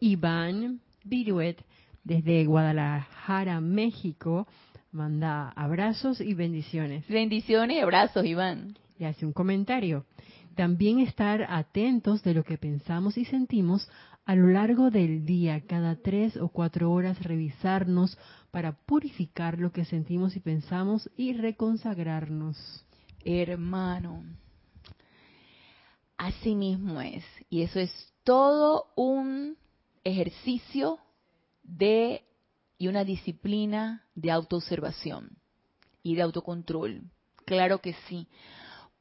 [0.00, 1.64] Iván Viruet,
[2.02, 4.48] desde Guadalajara, México,
[4.90, 7.06] manda abrazos y bendiciones.
[7.06, 8.76] Bendiciones y abrazos, Iván.
[8.98, 10.04] Y hace un comentario.
[10.54, 13.88] También estar atentos de lo que pensamos y sentimos
[14.24, 18.16] a lo largo del día, cada tres o cuatro horas revisarnos
[18.50, 22.84] para purificar lo que sentimos y pensamos y reconsagrarnos.
[23.24, 24.24] Hermano,
[26.16, 27.24] así mismo es.
[27.50, 29.56] Y eso es todo un
[30.04, 30.98] ejercicio
[31.62, 32.24] de
[32.78, 35.36] y una disciplina de autoobservación
[36.02, 37.02] y de autocontrol.
[37.44, 38.26] Claro que sí.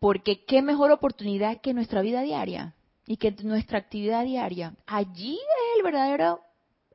[0.02, 2.74] Porque qué mejor oportunidad que nuestra vida diaria
[3.06, 4.74] y que nuestra actividad diaria.
[4.88, 6.40] Allí es el verdadero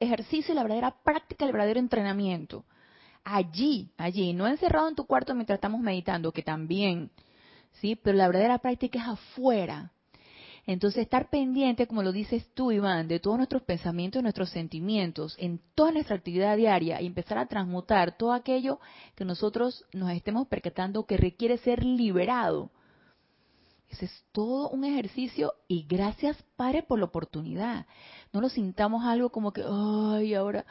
[0.00, 2.64] ejercicio, la verdadera práctica, el verdadero entrenamiento.
[3.22, 7.12] Allí, allí, no encerrado en tu cuarto mientras estamos meditando, que también,
[7.74, 7.94] ¿sí?
[7.94, 9.92] Pero la verdadera práctica es afuera.
[10.66, 15.60] Entonces, estar pendiente, como lo dices tú, Iván, de todos nuestros pensamientos nuestros sentimientos en
[15.76, 18.80] toda nuestra actividad diaria y empezar a transmutar todo aquello
[19.14, 22.72] que nosotros nos estemos percatando que requiere ser liberado
[23.88, 27.86] ese es todo un ejercicio y gracias, Padre, por la oportunidad.
[28.32, 30.66] No lo sintamos algo como que, ay, ahora,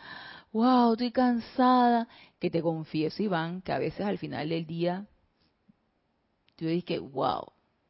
[0.51, 2.08] wow, estoy cansada.
[2.39, 5.08] Que te confieso, Iván, que a veces al final del día,
[6.56, 7.45] tú que, wow,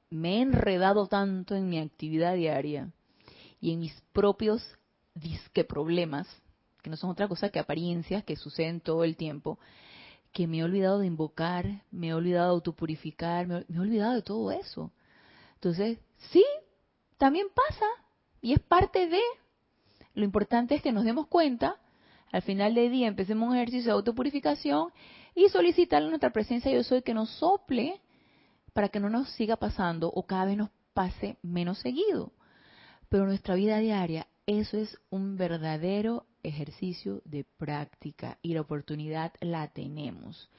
[0.10, 2.92] me he enredado tanto en mi actividad diaria
[3.60, 4.64] y en mis propios
[5.16, 6.28] disque problemas,
[6.82, 9.58] que no son otra cosa que apariencias que suceden todo el tiempo,
[10.32, 14.22] que me he olvidado de invocar, me he olvidado de autopurificar, me he olvidado de
[14.22, 14.92] todo eso.
[15.56, 16.00] Entonces,
[16.32, 16.46] sí,
[17.18, 17.86] también pasa
[18.42, 19.22] y es parte de.
[20.14, 21.78] Lo importante es que nos demos cuenta,
[22.32, 24.92] al final del día empecemos un ejercicio de autopurificación
[25.34, 28.02] y solicitarle nuestra presencia yo soy que nos sople
[28.74, 32.32] para que no nos siga pasando o cada vez nos pase menos seguido.
[33.10, 39.68] Pero nuestra vida diaria, eso es un verdadero ejercicio de práctica y la oportunidad la
[39.70, 40.50] tenemos,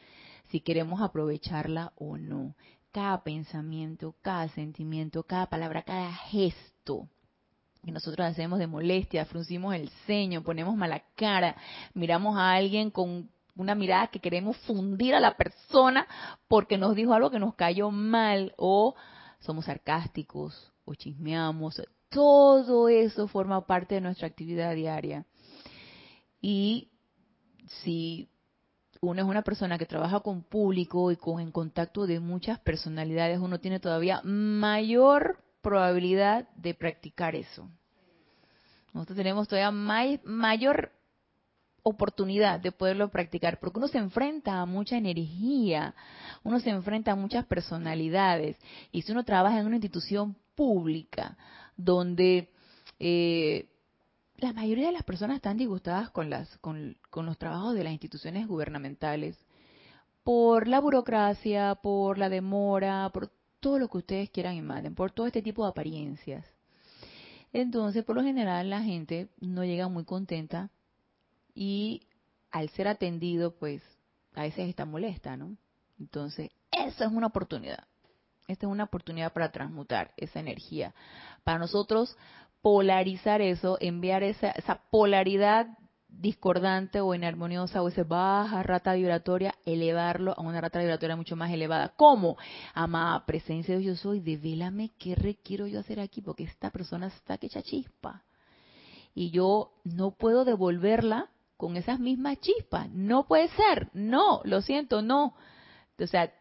[0.51, 2.55] si queremos aprovecharla o no
[2.97, 7.07] cada pensamiento, cada sentimiento, cada palabra, cada gesto
[7.85, 11.57] que nosotros hacemos de molestia, fruncimos el ceño, ponemos mala cara,
[11.93, 16.09] miramos a alguien con una mirada que queremos fundir a la persona
[16.49, 18.95] porque nos dijo algo que nos cayó mal o
[19.41, 21.83] somos sarcásticos o chismeamos.
[22.09, 25.27] Todo eso forma parte de nuestra actividad diaria.
[26.41, 26.89] Y
[27.67, 28.31] si
[29.07, 33.39] uno es una persona que trabaja con público y con en contacto de muchas personalidades,
[33.39, 37.69] uno tiene todavía mayor probabilidad de practicar eso.
[38.93, 40.93] Nosotros tenemos todavía mayor
[41.83, 45.95] oportunidad de poderlo practicar, porque uno se enfrenta a mucha energía,
[46.43, 48.57] uno se enfrenta a muchas personalidades,
[48.91, 51.37] y si uno trabaja en una institución pública
[51.77, 52.51] donde
[52.99, 53.69] eh,
[54.39, 58.47] la mayoría de las personas están disgustadas con, las, con, los trabajos de las instituciones
[58.47, 59.39] gubernamentales
[60.23, 65.13] por la burocracia, por la demora, por todo lo que ustedes quieran y manden, por
[65.13, 66.45] todo este tipo de apariencias.
[67.53, 70.71] Entonces, por lo general, la gente no llega muy contenta
[71.55, 72.03] y
[72.51, 73.83] al ser atendido, pues
[74.35, 75.57] a veces está molesta, ¿no?
[75.99, 77.87] Entonces, esa es una oportunidad.
[78.49, 80.95] Esta es una oportunidad para transmutar esa energía.
[81.43, 82.17] Para nosotros
[82.67, 84.53] polarizar eso, enviar esa,
[84.91, 85.69] polaridad
[86.09, 91.53] discordante o inarmoniosa o esa baja rata vibratoria, elevarlo a una rata vibratoria mucho más
[91.53, 91.93] elevada.
[91.95, 92.37] ¿Cómo?
[92.75, 97.39] Amada presencia de yo soy, devélame qué requiero yo hacer aquí, porque esta persona está
[97.39, 98.25] que chispa.
[99.15, 102.91] Y yo no puedo devolverla con esas mismas chispas.
[102.91, 103.91] No puede ser.
[103.95, 105.37] No, lo siento, no.
[106.01, 106.35] O sea,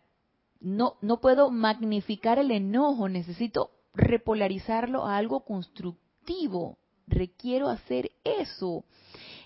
[0.59, 6.03] no, no puedo magnificar el enojo, necesito repolarizarlo a algo constructivo
[7.07, 8.83] requiero hacer eso.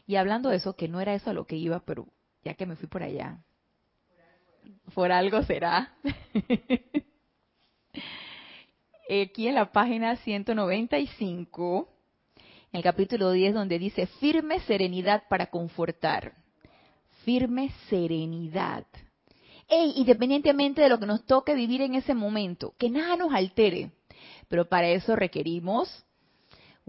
[0.08, 2.08] Y hablando de eso, que no era eso a lo que iba, pero
[2.44, 3.38] ya que me fui por allá,
[4.94, 5.94] por algo será.
[9.10, 11.90] Aquí en la página 195,
[12.72, 16.34] en el capítulo 10, donde dice, firme serenidad para confortar.
[17.24, 18.86] Firme serenidad.
[19.68, 23.92] Ey, independientemente de lo que nos toque vivir en ese momento, que nada nos altere.
[24.48, 26.06] Pero para eso requerimos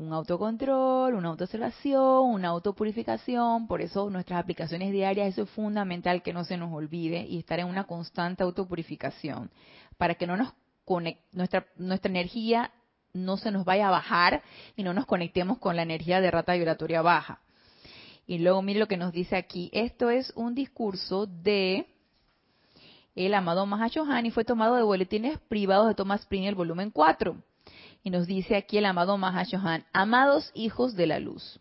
[0.01, 6.33] un autocontrol, una autoobservación, una autopurificación, por eso nuestras aplicaciones diarias, eso es fundamental que
[6.33, 9.51] no se nos olvide y estar en una constante autopurificación
[9.99, 10.53] para que no nos
[11.33, 12.73] nuestra nuestra energía
[13.13, 14.43] no se nos vaya a bajar
[14.75, 17.41] y no nos conectemos con la energía de rata vibratoria baja.
[18.27, 21.87] Y luego mire lo que nos dice aquí, esto es un discurso de
[23.15, 27.37] el amado Mahashohan y fue tomado de boletines privados de Thomas Pringle, el volumen 4.
[28.03, 31.61] Y nos dice aquí el amado Mahashohan, amados hijos de la luz,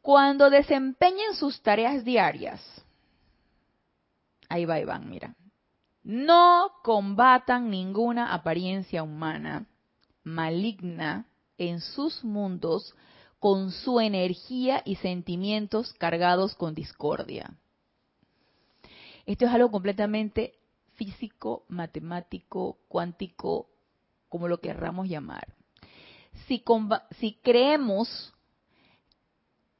[0.00, 2.60] cuando desempeñen sus tareas diarias,
[4.48, 5.34] ahí va Iván, mira,
[6.02, 9.66] no combatan ninguna apariencia humana
[10.22, 11.26] maligna
[11.58, 12.94] en sus mundos
[13.38, 17.54] con su energía y sentimientos cargados con discordia.
[19.26, 20.54] Esto es algo completamente
[20.94, 23.68] físico, matemático, cuántico,
[24.28, 25.54] como lo querramos llamar.
[26.46, 26.62] Si,
[27.18, 28.34] si creemos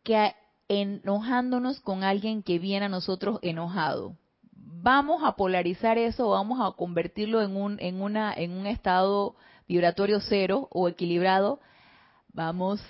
[0.02, 0.34] que
[0.68, 4.16] enojándonos con alguien que viene a nosotros enojado,
[4.52, 10.20] vamos a polarizar eso, vamos a convertirlo en un, en una, en un estado vibratorio
[10.20, 11.60] cero o equilibrado,
[12.32, 12.80] vamos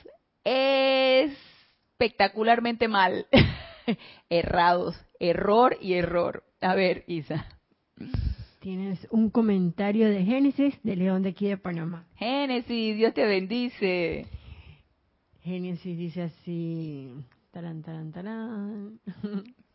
[0.45, 3.27] espectacularmente mal,
[4.31, 6.45] errados, error y error.
[6.61, 7.47] A ver, Isa.
[8.67, 12.05] Tienes un comentario de Génesis de León de aquí de Panamá.
[12.17, 14.27] Génesis, Dios te bendice.
[15.45, 17.13] Génesis dice así,
[17.53, 18.99] tarán, tarán, tarán.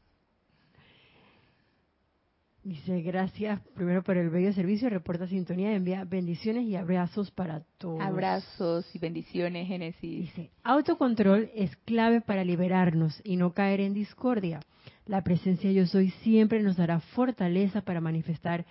[2.64, 8.00] Dice, gracias primero por el bello servicio, reporta sintonía, envía bendiciones y abrazos para todos.
[8.00, 10.02] Abrazos y bendiciones, Génesis.
[10.02, 14.60] Dice, autocontrol es clave para liberarnos y no caer en discordia.
[15.08, 18.66] La presencia yo soy siempre nos dará fortaleza para manifestar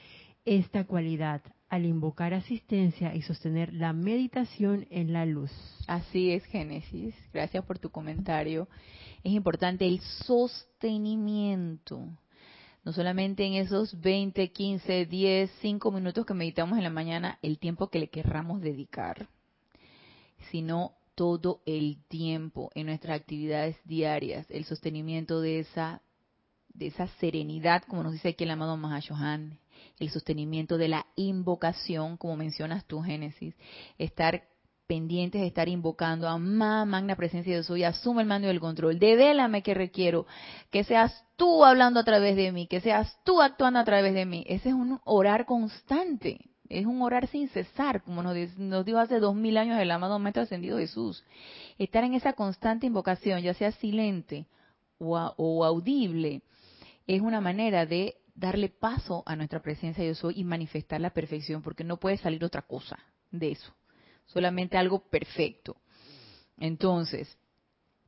[0.44, 5.50] esta cualidad al invocar asistencia y sostener la meditación en la luz.
[5.88, 7.14] Así es, Génesis.
[7.32, 8.68] Gracias por tu comentario.
[9.24, 12.06] Es importante el sostenimiento
[12.84, 17.58] no solamente en esos 20, 15, 10, 5 minutos que meditamos en la mañana, el
[17.58, 19.28] tiempo que le querramos dedicar,
[20.50, 26.02] sino todo el tiempo en nuestras actividades diarias, el sostenimiento de esa
[26.72, 29.58] de esa serenidad, como nos dice aquí el amado Mahashohan,
[29.98, 33.54] el sostenimiento de la invocación, como mencionas tú, Génesis,
[33.98, 34.44] estar
[34.90, 38.58] pendientes de estar invocando a más magna presencia de soy, asume el mando y el
[38.58, 40.26] control, devélame que requiero,
[40.72, 44.26] que seas tú hablando a través de mí, que seas tú actuando a través de
[44.26, 44.44] mí.
[44.48, 49.20] Ese es un orar constante, es un orar sin cesar, como nos, nos dijo hace
[49.20, 51.24] dos mil años el amado Maestro Ascendido Jesús.
[51.78, 54.46] Estar en esa constante invocación, ya sea silente
[54.98, 56.42] o, audible,
[57.06, 61.62] es una manera de darle paso a nuestra presencia yo soy y manifestar la perfección,
[61.62, 62.98] porque no puede salir otra cosa
[63.30, 63.72] de eso,
[64.32, 65.76] solamente algo perfecto.
[66.58, 67.36] Entonces,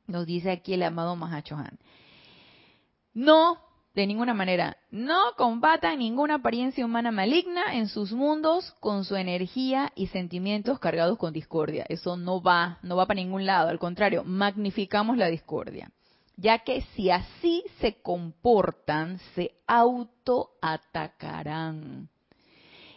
[0.07, 1.79] nos dice aquí el amado Mahachohan,
[3.13, 3.59] no,
[3.93, 9.91] de ninguna manera, no combatan ninguna apariencia humana maligna en sus mundos con su energía
[9.95, 11.85] y sentimientos cargados con discordia.
[11.89, 15.91] Eso no va, no va para ningún lado, al contrario, magnificamos la discordia
[16.35, 22.09] ya que si así se comportan, se autoatacarán.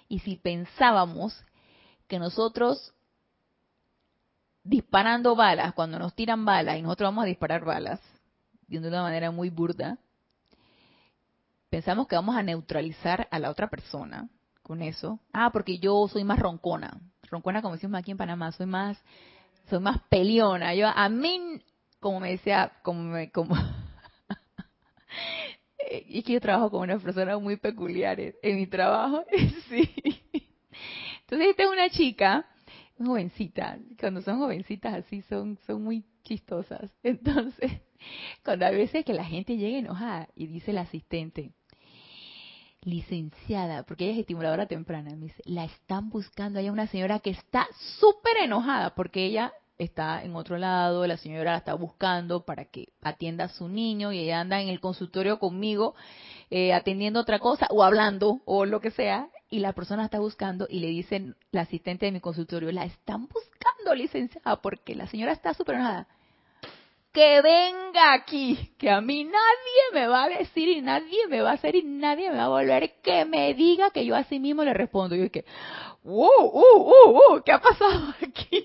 [0.09, 1.45] Y si pensábamos
[2.09, 2.95] que nosotros
[4.69, 8.01] disparando balas, cuando nos tiran balas y nosotros vamos a disparar balas,
[8.67, 9.99] de una manera muy burda,
[11.71, 14.29] pensamos que vamos a neutralizar a la otra persona
[14.63, 15.21] con eso.
[15.33, 17.01] Ah, porque yo soy más roncona.
[17.31, 18.99] Roncona, como decimos aquí en Panamá, soy más,
[19.71, 20.75] soy más peleona.
[20.75, 21.63] Yo, a mí,
[22.01, 23.55] como me decía, como me, como
[26.09, 29.25] y que yo trabajo con unas personas muy peculiares en mi trabajo,
[29.69, 29.89] sí.
[31.21, 32.47] Entonces esta es una chica,
[33.05, 36.91] jovencita, cuando son jovencitas así son, son muy chistosas.
[37.03, 37.73] Entonces,
[38.45, 41.53] cuando a veces que la gente llega enojada y dice el asistente,
[42.83, 47.31] licenciada, porque ella es estimuladora temprana, me dice, la están buscando, hay una señora que
[47.31, 47.67] está
[47.99, 52.89] súper enojada porque ella está en otro lado, la señora la está buscando para que
[53.03, 55.95] atienda a su niño y ella anda en el consultorio conmigo
[56.49, 60.67] eh, atendiendo otra cosa o hablando o lo que sea y la persona está buscando
[60.69, 65.33] y le dicen la asistente de mi consultorio, la están buscando licenciada porque la señora
[65.33, 66.09] está súper enojada.
[67.13, 71.53] Que venga aquí, que a mí nadie me va a decir y nadie me va
[71.53, 74.65] a hacer y nadie me va a volver que me diga que yo así mismo
[74.65, 75.17] le respondo.
[75.17, 75.47] Yo dije,
[76.03, 77.43] ¡Uh, uh, uh, uh!
[77.43, 78.65] ¿Qué ha pasado aquí?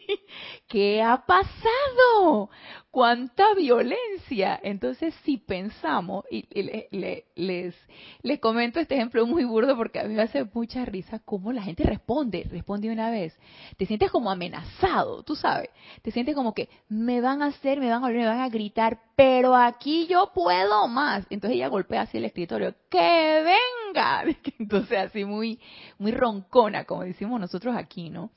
[0.72, 2.49] ¿Qué ha pasado?
[2.91, 4.59] cuánta violencia.
[4.61, 6.45] Entonces, si pensamos, y,
[6.91, 7.76] les,
[8.22, 11.63] les comento este ejemplo muy burdo porque a mí me hace mucha risa cómo la
[11.63, 13.36] gente responde, responde una vez.
[13.78, 15.69] Te sientes como amenazado, tú sabes.
[16.01, 18.99] Te sientes como que me van a hacer, me van a me van a gritar,
[19.15, 21.26] pero aquí yo puedo más.
[21.30, 24.26] Entonces ella golpea así el escritorio, que venga.
[24.59, 25.59] Entonces así muy,
[25.97, 28.32] muy roncona, como decimos nosotros aquí, ¿no?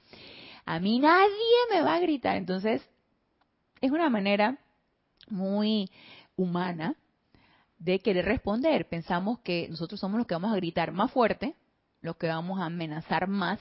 [0.64, 2.36] A mí nadie me va a gritar.
[2.36, 2.82] Entonces,
[3.80, 4.58] es una manera
[5.28, 5.90] muy
[6.36, 6.94] humana
[7.78, 8.88] de querer responder.
[8.88, 11.54] Pensamos que nosotros somos los que vamos a gritar más fuerte,
[12.00, 13.60] los que vamos a amenazar más,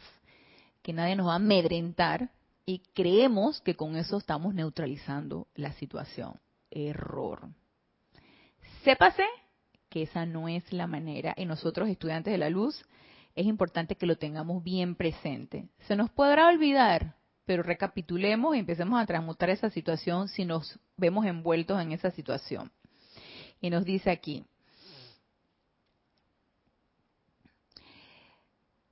[0.81, 2.29] que nadie nos va a amedrentar
[2.65, 6.39] y creemos que con eso estamos neutralizando la situación.
[6.71, 7.49] Error.
[8.83, 9.25] Sépase
[9.89, 12.83] que esa no es la manera y nosotros estudiantes de la luz
[13.35, 15.67] es importante que lo tengamos bien presente.
[15.87, 17.15] Se nos podrá olvidar,
[17.45, 22.71] pero recapitulemos y empecemos a transmutar esa situación si nos vemos envueltos en esa situación.
[23.59, 24.45] Y nos dice aquí,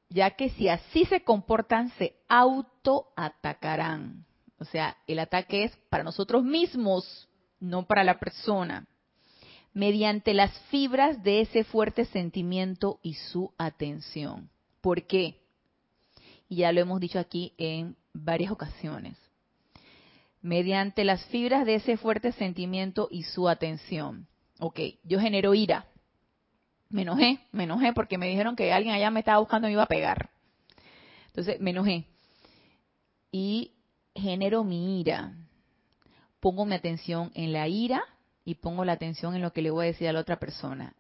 [0.09, 4.25] ya que si así se comportan, se autoatacarán.
[4.59, 7.29] O sea, el ataque es para nosotros mismos,
[7.59, 8.87] no para la persona,
[9.73, 14.49] mediante las fibras de ese fuerte sentimiento y su atención.
[14.81, 15.37] ¿Por qué?
[16.49, 19.17] Y ya lo hemos dicho aquí en varias ocasiones,
[20.41, 24.27] mediante las fibras de ese fuerte sentimiento y su atención.
[24.59, 25.85] Ok, yo genero ira.
[26.89, 29.73] Me enojé, me enojé porque me dijeron que alguien allá me estaba buscando y me
[29.73, 30.29] iba a pegar.
[31.27, 32.05] Entonces me enojé.
[33.31, 33.71] Y
[34.13, 35.33] genero mi ira.
[36.41, 38.03] Pongo mi atención en la ira
[38.43, 40.95] y pongo la atención en lo que le voy a decir a la otra persona.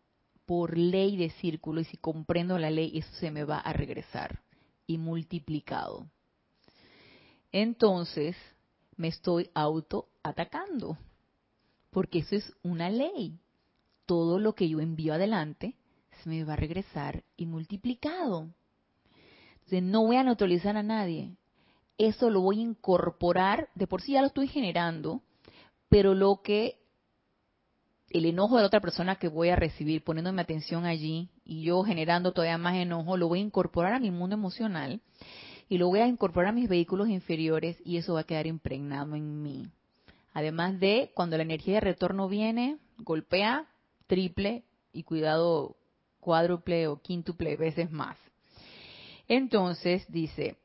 [0.45, 4.41] Por ley de círculo, y si comprendo la ley, eso se me va a regresar
[4.87, 6.07] y multiplicado
[7.51, 8.35] entonces
[8.95, 10.97] me estoy auto-atacando.
[11.89, 13.39] Porque eso es una ley.
[14.05, 15.75] Todo lo que yo envío adelante
[16.23, 18.49] se me va a regresar y multiplicado.
[19.53, 21.35] Entonces no voy a neutralizar a nadie.
[21.97, 25.21] Eso lo voy a incorporar, de por sí ya lo estoy generando,
[25.89, 26.80] pero lo que
[28.13, 31.83] el enojo de la otra persona que voy a recibir, poniéndome atención allí y yo
[31.83, 35.01] generando todavía más enojo, lo voy a incorporar a mi mundo emocional
[35.69, 39.15] y lo voy a incorporar a mis vehículos inferiores y eso va a quedar impregnado
[39.15, 39.69] en mí.
[40.33, 43.67] Además de, cuando la energía de retorno viene, golpea
[44.07, 45.77] triple y cuidado
[46.19, 48.17] cuádruple o quíntuple veces más.
[49.27, 50.57] Entonces dice,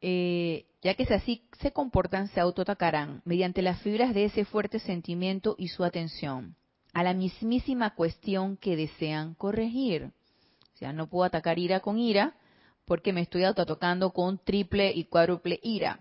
[0.00, 4.78] eh, ya que si así se comportan, se autoatacarán mediante las fibras de ese fuerte
[4.78, 6.56] sentimiento y su atención
[6.92, 10.10] a la mismísima cuestión que desean corregir.
[10.74, 12.34] O sea, no puedo atacar ira con ira
[12.84, 16.00] porque me estoy autoatacando con triple y cuádruple ira.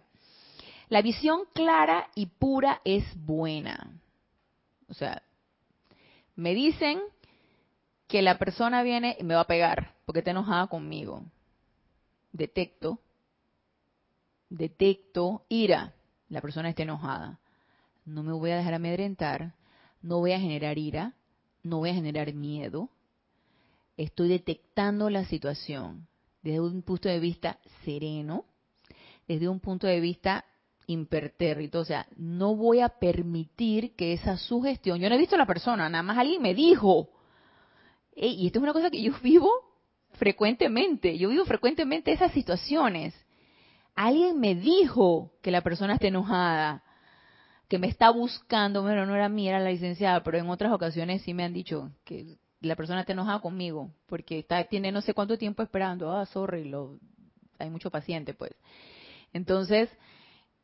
[0.89, 3.91] La visión clara y pura es buena.
[4.87, 5.21] O sea,
[6.35, 7.01] me dicen
[8.07, 11.23] que la persona viene y me va a pegar porque está enojada conmigo.
[12.31, 12.99] Detecto,
[14.49, 15.93] detecto ira,
[16.29, 17.39] la persona está enojada.
[18.05, 19.53] No me voy a dejar amedrentar,
[20.01, 21.13] no voy a generar ira,
[21.63, 22.89] no voy a generar miedo.
[23.97, 26.07] Estoy detectando la situación
[26.41, 28.45] desde un punto de vista sereno,
[29.27, 30.45] desde un punto de vista
[30.85, 35.39] impertérrito, o sea, no voy a permitir que esa sugestión, yo no he visto a
[35.39, 37.09] la persona, nada más alguien me dijo,
[38.15, 39.51] y esto es una cosa que yo vivo
[40.13, 43.13] frecuentemente, yo vivo frecuentemente esas situaciones.
[43.97, 46.83] Alguien me dijo que la persona está enojada,
[47.67, 51.23] que me está buscando, bueno, no era mí, era la licenciada, pero en otras ocasiones
[51.23, 55.15] sí me han dicho que la persona está enojada conmigo, porque está, tiene no sé
[55.15, 56.99] cuánto tiempo esperando, ah, sorry, lo,
[57.57, 58.51] hay mucho paciente, pues.
[59.33, 59.89] Entonces,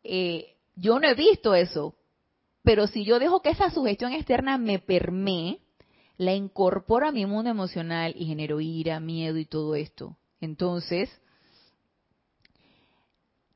[0.03, 1.95] eh, yo no he visto eso,
[2.61, 5.59] pero si yo dejo que esa sugestión externa me permee,
[6.17, 10.17] la incorporo a mi mundo emocional y genero ira, miedo y todo esto.
[10.39, 11.09] Entonces,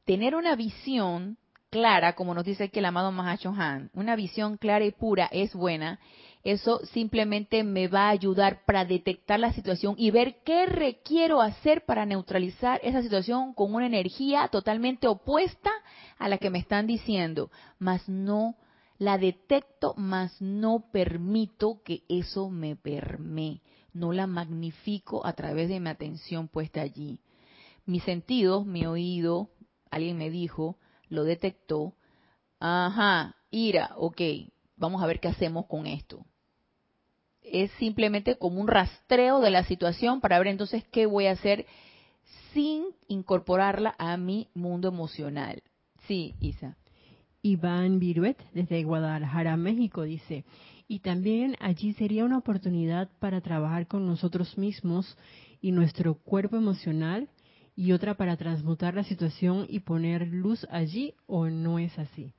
[0.07, 1.37] tener una visión
[1.69, 5.53] clara, como nos dice aquí el amado Mahacho Han, una visión clara y pura es
[5.53, 5.99] buena,
[6.45, 11.83] eso simplemente me va a ayudar para detectar la situación y ver qué requiero hacer
[11.83, 15.71] para neutralizar esa situación con una energía totalmente opuesta
[16.17, 18.55] a la que me están diciendo, mas no
[18.99, 23.59] la detecto, mas no permito que eso me permee,
[23.91, 27.19] no la magnifico a través de mi atención puesta allí.
[27.85, 29.49] Mis sentidos, mi oído,
[29.91, 30.77] alguien me dijo,
[31.09, 31.93] lo detectó,
[32.59, 34.21] ajá, ira, ok,
[34.75, 36.25] vamos a ver qué hacemos con esto.
[37.41, 41.65] Es simplemente como un rastreo de la situación para ver entonces qué voy a hacer
[42.53, 45.61] sin incorporarla a mi mundo emocional.
[46.07, 46.77] Sí, Isa.
[47.41, 50.43] Iván Viruet, desde Guadalajara, México, dice,
[50.87, 55.17] y también allí sería una oportunidad para trabajar con nosotros mismos
[55.61, 57.29] y nuestro cuerpo emocional
[57.77, 62.33] y otra para transmutar la situación y poner luz allí o no es así.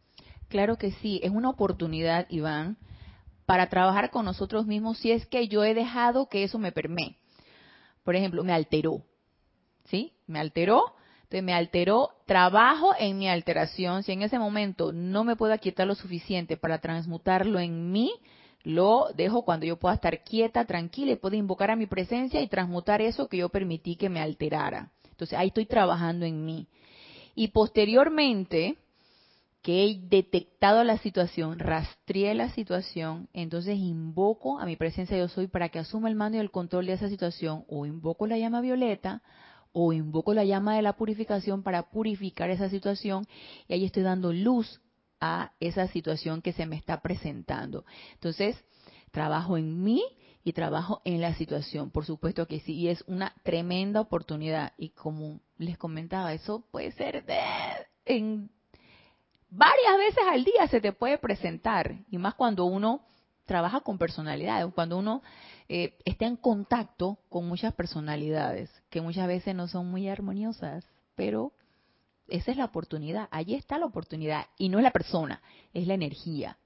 [0.49, 2.77] Claro que sí, es una oportunidad, Iván,
[3.47, 7.17] para trabajar con nosotros mismos si es que yo he dejado que eso me permee.
[8.03, 9.05] Por ejemplo, me alteró,
[9.85, 10.13] ¿sí?
[10.27, 15.37] Me alteró, entonces me alteró, trabajo en mi alteración, si en ese momento no me
[15.37, 18.13] puedo quitar lo suficiente para transmutarlo en mí,
[18.65, 22.49] lo dejo cuando yo pueda estar quieta, tranquila y puedo invocar a mi presencia y
[22.49, 24.91] transmutar eso que yo permití que me alterara.
[25.19, 26.69] Entonces ahí estoy trabajando en mí.
[27.35, 28.77] Y posteriormente,
[29.63, 35.49] que he detectado la situación, rastreé la situación, entonces invoco a mi presencia yo soy
[35.49, 38.61] para que asuma el mando y el control de esa situación, o invoco la llama
[38.61, 39.21] violeta,
[39.73, 43.27] o invoco la llama de la purificación para purificar esa situación,
[43.67, 44.81] y ahí estoy dando luz
[45.21, 47.85] a esa situación que se me está presentando.
[48.15, 48.57] Entonces,
[49.11, 50.05] trabajo en mí
[50.49, 54.73] y trabajo en la situación, por supuesto que sí, y es una tremenda oportunidad.
[54.79, 57.39] Y como les comentaba, eso puede ser de,
[58.07, 58.49] en
[59.51, 63.03] varias veces al día se te puede presentar, y más cuando uno
[63.45, 65.23] trabaja con personalidades, cuando uno
[65.69, 70.83] eh, está en contacto con muchas personalidades, que muchas veces no son muy armoniosas,
[71.15, 71.53] pero
[72.27, 75.43] esa es la oportunidad, allí está la oportunidad, y no es la persona,
[75.75, 76.57] es la energía,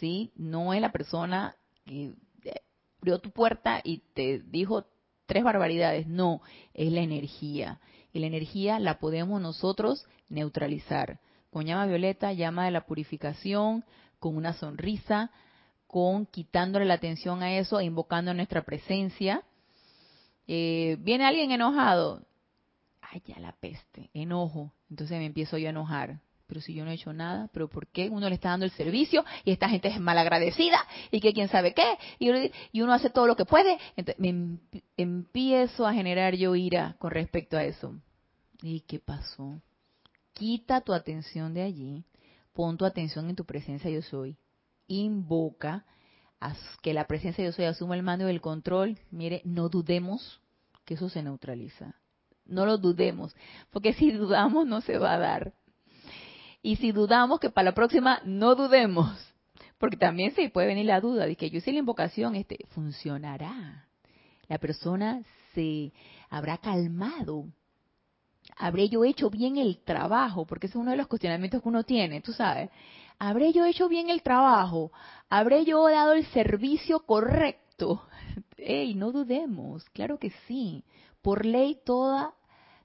[0.00, 0.32] ¿sí?
[0.36, 2.14] No es la persona que
[3.04, 4.86] abrió tu puerta y te dijo
[5.26, 6.40] tres barbaridades, no,
[6.72, 7.80] es la energía,
[8.14, 13.84] y la energía la podemos nosotros neutralizar con llama violeta, llama de la purificación,
[14.18, 15.30] con una sonrisa,
[15.86, 19.42] con quitándole la atención a eso e invocando nuestra presencia.
[20.48, 22.22] Eh, viene alguien enojado,
[23.02, 24.72] ay, ya la peste, enojo.
[24.88, 26.20] Entonces me empiezo yo a enojar.
[26.46, 28.10] Pero si yo no he hecho nada, ¿pero por qué?
[28.10, 30.78] Uno le está dando el servicio y esta gente es malagradecida
[31.10, 33.78] y que quién sabe qué, y, uno hace todo lo que puede.
[33.96, 34.58] Entonces me em,
[34.96, 37.94] empiezo a generar yo ira con respecto a eso.
[38.62, 39.60] ¿Y qué pasó?
[40.34, 42.04] quita tu atención de allí,
[42.52, 44.36] pon tu atención en tu presencia yo soy,
[44.86, 45.86] invoca
[46.82, 50.42] que la presencia yo soy asuma el mando y el control, mire, no dudemos
[50.84, 51.94] que eso se neutraliza.
[52.44, 53.34] No lo dudemos,
[53.70, 55.54] porque si dudamos no se va a dar.
[56.64, 59.14] Y si dudamos que para la próxima no dudemos,
[59.76, 63.86] porque también se puede venir la duda de que yo hice la invocación, este funcionará.
[64.48, 65.20] La persona
[65.52, 65.92] se
[66.30, 67.48] habrá calmado,
[68.56, 70.46] ¿Habré yo hecho bien el trabajo?
[70.46, 72.70] Porque ese es uno de los cuestionamientos que uno tiene, tú sabes.
[73.18, 74.92] ¿Habré yo hecho bien el trabajo?
[75.28, 78.06] ¿Habré yo dado el servicio correcto?
[78.56, 79.84] ¡Ey, no dudemos!
[79.90, 80.84] Claro que sí.
[81.20, 82.34] Por ley toda,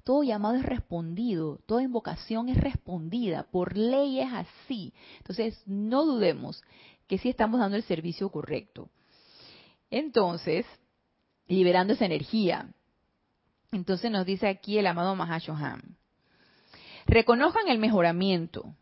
[0.04, 3.44] todo llamado es respondido, toda invocación es respondida.
[3.52, 4.94] Por ley es así.
[5.18, 6.64] Entonces, no dudemos
[7.08, 8.90] que sí estamos dando el servicio correcto.
[9.90, 10.66] Entonces,
[11.48, 12.70] liberando esa energía.
[13.72, 15.98] Entonces nos dice aquí el amado Mahashohan.
[17.06, 18.76] Reconozcan el mejoramiento.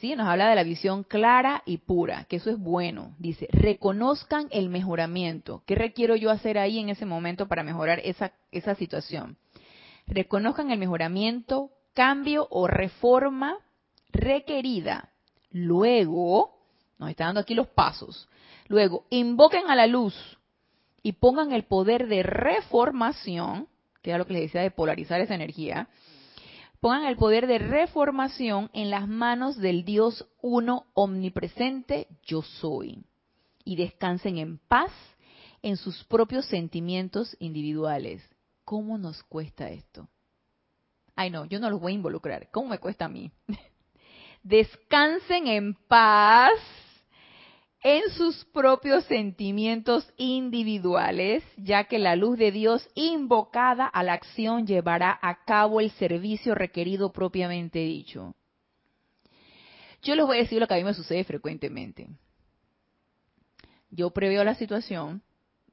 [0.00, 0.14] ¿sí?
[0.16, 3.14] Nos habla de la visión clara y pura, que eso es bueno.
[3.18, 5.62] Dice, reconozcan el mejoramiento.
[5.66, 9.36] ¿Qué requiero yo hacer ahí en ese momento para mejorar esa, esa situación?
[10.08, 13.58] Reconozcan el mejoramiento, cambio o reforma
[14.10, 15.10] requerida.
[15.50, 16.58] Luego,
[16.98, 18.28] nos está dando aquí los pasos.
[18.68, 20.14] Luego, invoquen a la luz
[21.02, 23.68] y pongan el poder de reformación,
[24.02, 25.88] que era lo que les decía de polarizar esa energía,
[26.80, 33.04] pongan el poder de reformación en las manos del Dios uno omnipresente, yo soy,
[33.64, 34.92] y descansen en paz
[35.62, 38.22] en sus propios sentimientos individuales.
[38.68, 40.10] ¿Cómo nos cuesta esto?
[41.16, 42.50] Ay, no, yo no los voy a involucrar.
[42.50, 43.32] ¿Cómo me cuesta a mí?
[44.42, 46.52] Descansen en paz
[47.82, 54.66] en sus propios sentimientos individuales, ya que la luz de Dios invocada a la acción
[54.66, 58.34] llevará a cabo el servicio requerido propiamente dicho.
[60.02, 62.06] Yo les voy a decir lo que a mí me sucede frecuentemente.
[63.88, 65.22] Yo preveo la situación,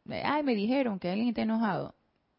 [0.10, 1.94] ay, me dijeron que alguien está enojado,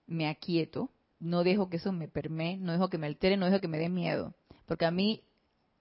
[0.06, 3.60] me aquieto, no dejo que eso me permee, no dejo que me altere, no dejo
[3.60, 4.34] que me dé miedo,
[4.66, 5.22] porque a mí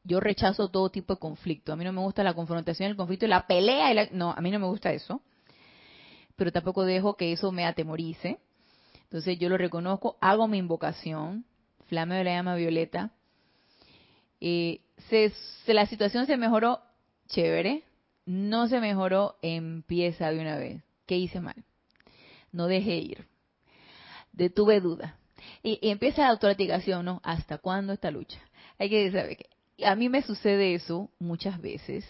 [0.06, 1.74] yo rechazo todo tipo de conflicto.
[1.74, 3.92] A mí no me gusta la confrontación, el conflicto y la pelea.
[3.92, 5.22] Y No, a mí no me gusta eso.
[6.36, 8.40] Pero tampoco dejo que eso me atemorice.
[9.04, 11.46] Entonces yo lo reconozco, hago mi invocación,
[11.88, 13.12] flame de la llama violeta.
[14.42, 15.32] Eh, se,
[15.74, 16.82] la situación se mejoró,
[17.28, 17.84] chévere.
[18.26, 20.84] No se mejoró, empieza de una vez.
[21.06, 21.64] ¿Qué hice mal?
[22.52, 23.28] No dejé ir.
[24.36, 25.18] Detuve duda.
[25.64, 27.22] Y, empieza la autoratización, ¿no?
[27.24, 28.40] ¿Hasta cuándo esta lucha?
[28.78, 32.06] Hay que saber que a mí me sucede eso muchas veces.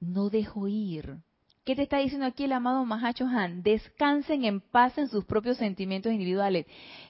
[0.00, 1.16] No dejo ir.
[1.64, 3.62] ¿Qué te está diciendo aquí el amado Mahacho Han?
[3.62, 6.66] Descansen en paz en sus propios sentimientos individuales.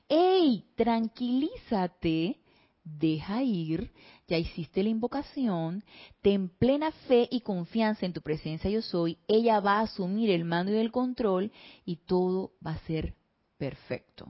[0.09, 0.65] ¡Ey!
[0.77, 2.41] Tranquilízate.
[2.83, 3.93] Deja ir.
[4.29, 5.85] Ya hiciste la invocación.
[6.23, 9.19] Ten plena fe y confianza en tu presencia yo soy.
[9.29, 11.53] Ella va a asumir el mando y el control
[11.85, 13.15] y todo va a ser
[13.59, 14.27] perfecto.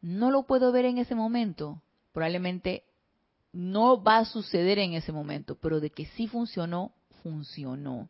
[0.00, 1.82] No lo puedo ver en ese momento.
[2.12, 2.84] Probablemente
[3.52, 6.92] no va a suceder en ese momento, pero de que sí funcionó,
[7.22, 8.08] funcionó.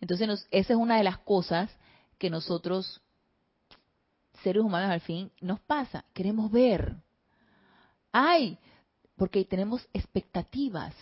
[0.00, 1.70] Entonces, esa es una de las cosas
[2.18, 3.00] que nosotros,
[4.42, 6.04] seres humanos, al fin nos pasa.
[6.12, 6.96] Queremos ver.
[8.12, 8.58] Ay,
[9.16, 10.94] porque tenemos expectativas.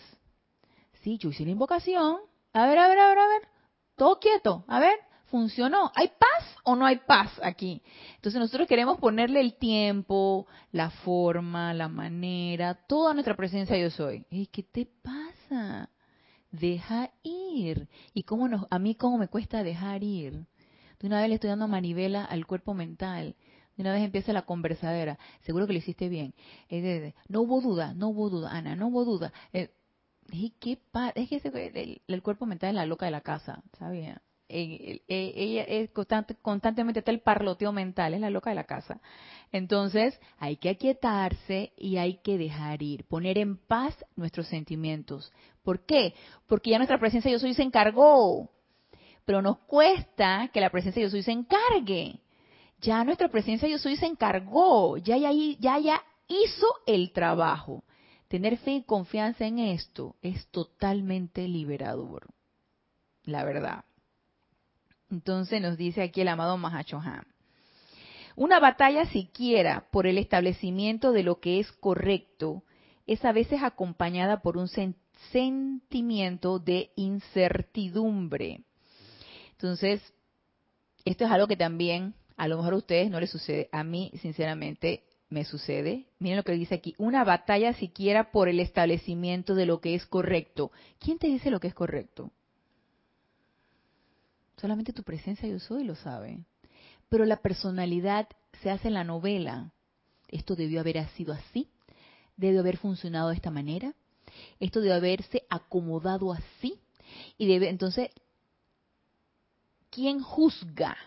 [1.01, 2.19] Sí, yo hice la invocación.
[2.53, 3.41] A ver, a ver, a ver, a ver.
[3.95, 4.63] Todo quieto.
[4.67, 4.97] A ver,
[5.35, 5.91] funcionó.
[5.95, 7.81] ¿Hay paz o no hay paz aquí?
[8.15, 14.25] Entonces nosotros queremos ponerle el tiempo, la forma, la manera, toda nuestra presencia yo soy.
[14.29, 15.89] ¿Qué te pasa?
[16.51, 17.89] Deja ir.
[18.13, 20.45] ¿Y cómo nos, a mí cómo me cuesta dejar ir?
[21.01, 23.35] De una vez le estoy dando manivela al cuerpo mental.
[23.75, 25.19] De una vez empieza la conversadera.
[25.41, 26.33] Seguro que lo hiciste bien.
[27.27, 29.33] no hubo duda, no hubo duda, Ana, no hubo duda.
[29.51, 29.69] Eh,
[30.31, 30.79] es que
[31.75, 34.21] el, el, cuerpo mental es la loca de la casa, ¿sabía?
[34.47, 39.01] Ella es constante, constantemente está el parloteo mental, es la loca de la casa.
[39.51, 45.31] Entonces hay que aquietarse y hay que dejar ir, poner en paz nuestros sentimientos.
[45.63, 46.13] ¿Por qué?
[46.47, 48.51] Porque ya nuestra presencia yo soy se encargó,
[49.25, 52.19] pero nos cuesta que la presencia yo soy se encargue.
[52.81, 57.83] Ya nuestra presencia yo soy se encargó, ya ya, ya, ya hizo el trabajo.
[58.27, 62.27] Tener fe y confianza en esto es totalmente liberador,
[63.23, 63.85] la verdad.
[65.09, 67.25] Entonces nos dice aquí el amado Mahachohan.
[68.35, 72.63] Una batalla siquiera por el establecimiento de lo que es correcto
[73.07, 74.67] es a veces acompañada por un
[75.31, 78.63] sentimiento de incertidumbre.
[79.51, 80.01] Entonces,
[81.05, 83.69] esto es algo que también a lo mejor a ustedes no les sucede.
[83.71, 86.07] A mí, sinceramente, me sucede.
[86.19, 86.93] Miren lo que dice aquí.
[86.97, 90.71] Una batalla siquiera por el establecimiento de lo que es correcto.
[90.99, 92.31] ¿Quién te dice lo que es correcto?
[94.57, 96.39] Solamente tu presencia yo soy lo sabe.
[97.09, 98.27] Pero la personalidad
[98.61, 99.73] se hace en la novela.
[100.27, 101.69] Esto debió haber sido así.
[102.37, 103.93] Debió haber funcionado de esta manera.
[104.59, 106.79] Esto debió haberse acomodado así.
[107.37, 108.09] Y debe, entonces,
[109.89, 110.97] ¿quién juzga?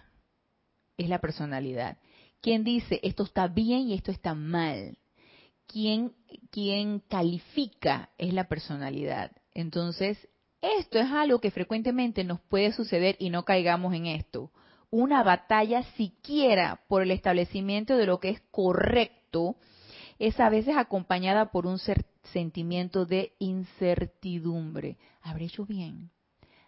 [0.97, 1.99] Es la personalidad.
[2.41, 4.97] ¿Quién dice esto está bien y esto está mal?
[5.67, 6.13] ¿Quién,
[6.51, 8.11] quién califica?
[8.17, 9.33] Es la personalidad.
[9.53, 10.17] Entonces,
[10.61, 14.51] esto es algo que frecuentemente nos puede suceder y no caigamos en esto.
[14.91, 19.57] Una batalla siquiera por el establecimiento de lo que es correcto
[20.19, 21.79] es a veces acompañada por un
[22.33, 24.97] sentimiento de incertidumbre.
[25.23, 26.11] ¿Habré hecho bien?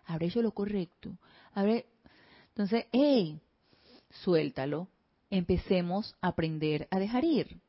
[0.05, 1.17] ¿Habré hecho lo correcto?
[1.53, 1.87] ¿Habré...
[2.49, 3.41] Entonces, hey,
[4.11, 4.89] suéltalo,
[5.31, 7.61] empecemos a aprender a dejar ir.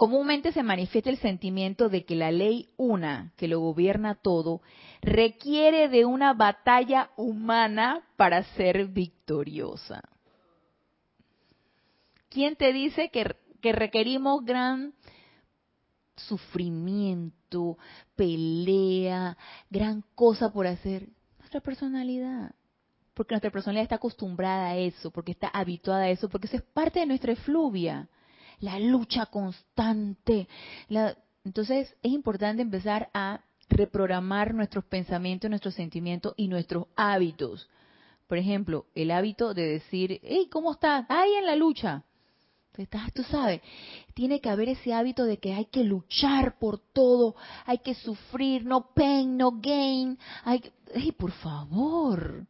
[0.00, 4.62] Comúnmente se manifiesta el sentimiento de que la ley una, que lo gobierna todo,
[5.02, 10.02] requiere de una batalla humana para ser victoriosa.
[12.30, 14.94] ¿Quién te dice que, que requerimos gran
[16.16, 17.76] sufrimiento,
[18.16, 19.36] pelea,
[19.68, 21.10] gran cosa por hacer?
[21.40, 22.54] Nuestra personalidad
[23.12, 26.62] porque nuestra personalidad está acostumbrada a eso, porque está habituada a eso, porque eso es
[26.62, 28.08] parte de nuestra efluvia,
[28.60, 30.48] la lucha constante.
[31.44, 37.68] Entonces es importante empezar a reprogramar nuestros pensamientos, nuestros sentimientos y nuestros hábitos.
[38.26, 41.04] Por ejemplo, el hábito de decir, hey, ¿cómo estás?
[41.08, 42.04] Ahí en la lucha.
[42.76, 43.60] Estás, tú sabes,
[44.14, 47.34] tiene que haber ese hábito de que hay que luchar por todo,
[47.66, 50.16] hay que sufrir, no pain, no gain.
[50.44, 50.62] Hay
[50.94, 52.46] hey, por favor,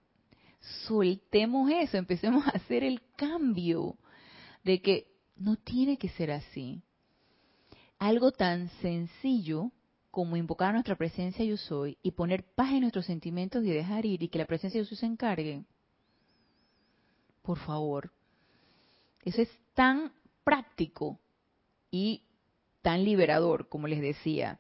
[0.87, 3.97] soltemos eso, empecemos a hacer el cambio
[4.63, 5.10] de que
[5.41, 6.83] no tiene que ser así.
[7.99, 9.73] Algo tan sencillo
[10.11, 14.23] como invocar nuestra presencia yo soy y poner paz en nuestros sentimientos y dejar ir
[14.23, 15.65] y que la presencia yo soy se encargue.
[17.43, 18.13] Por favor.
[19.25, 20.13] Eso es tan
[20.45, 21.19] práctico
[21.91, 22.23] y
[22.83, 24.59] tan liberador, como les decía.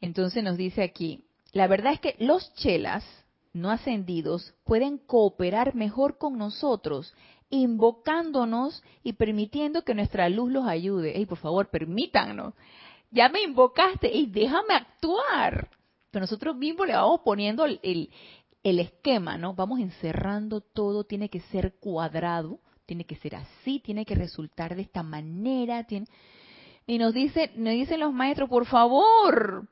[0.00, 3.04] Entonces nos dice aquí, la verdad es que los chelas
[3.52, 7.14] no ascendidos pueden cooperar mejor con nosotros,
[7.50, 11.16] invocándonos y permitiendo que nuestra luz los ayude.
[11.16, 12.54] Ey, por favor, permítanos.
[13.10, 15.70] Ya me invocaste y déjame actuar.
[16.10, 18.10] Pero nosotros mismos le vamos poniendo el,
[18.62, 19.54] el, esquema, ¿no?
[19.54, 24.82] Vamos encerrando todo, tiene que ser cuadrado, tiene que ser así, tiene que resultar de
[24.82, 25.84] esta manera.
[25.84, 26.06] Tiene...
[26.86, 29.68] Y nos, dice, nos dicen los maestros, por favor,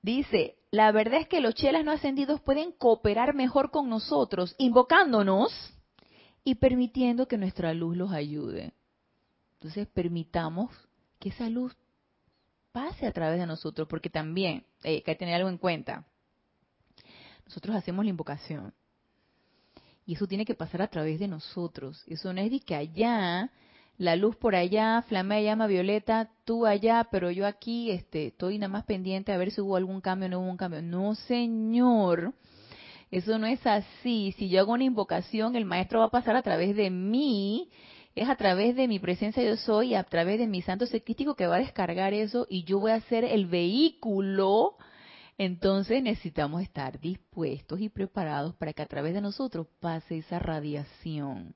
[0.00, 5.52] dice, la verdad es que los chelas no ascendidos pueden cooperar mejor con nosotros, invocándonos
[6.44, 8.72] y permitiendo que nuestra luz los ayude.
[9.54, 10.70] Entonces permitamos
[11.18, 11.76] que esa luz
[12.72, 16.04] pase a través de nosotros, porque también eh, hay que tener algo en cuenta.
[17.44, 18.74] Nosotros hacemos la invocación.
[20.04, 22.02] Y eso tiene que pasar a través de nosotros.
[22.08, 23.50] Eso no es de que allá
[23.98, 28.72] la luz por allá, flamea llama violeta, tú allá, pero yo aquí este, estoy nada
[28.72, 30.82] más pendiente a ver si hubo algún cambio o no hubo un cambio.
[30.82, 32.34] No, señor,
[33.12, 34.34] eso no es así.
[34.38, 37.68] Si yo hago una invocación, el maestro va a pasar a través de mí,
[38.14, 41.46] es a través de mi presencia yo soy, a través de mi santo secrístico que
[41.46, 44.76] va a descargar eso y yo voy a ser el vehículo.
[45.36, 51.54] Entonces necesitamos estar dispuestos y preparados para que a través de nosotros pase esa radiación.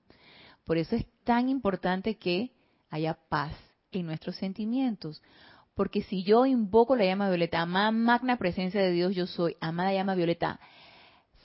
[0.66, 2.52] Por eso es tan importante que
[2.90, 3.54] haya paz
[3.92, 5.22] en nuestros sentimientos.
[5.74, 9.94] Porque si yo invoco la llama violeta, amada magna presencia de Dios yo soy, amada
[9.94, 10.60] llama violeta,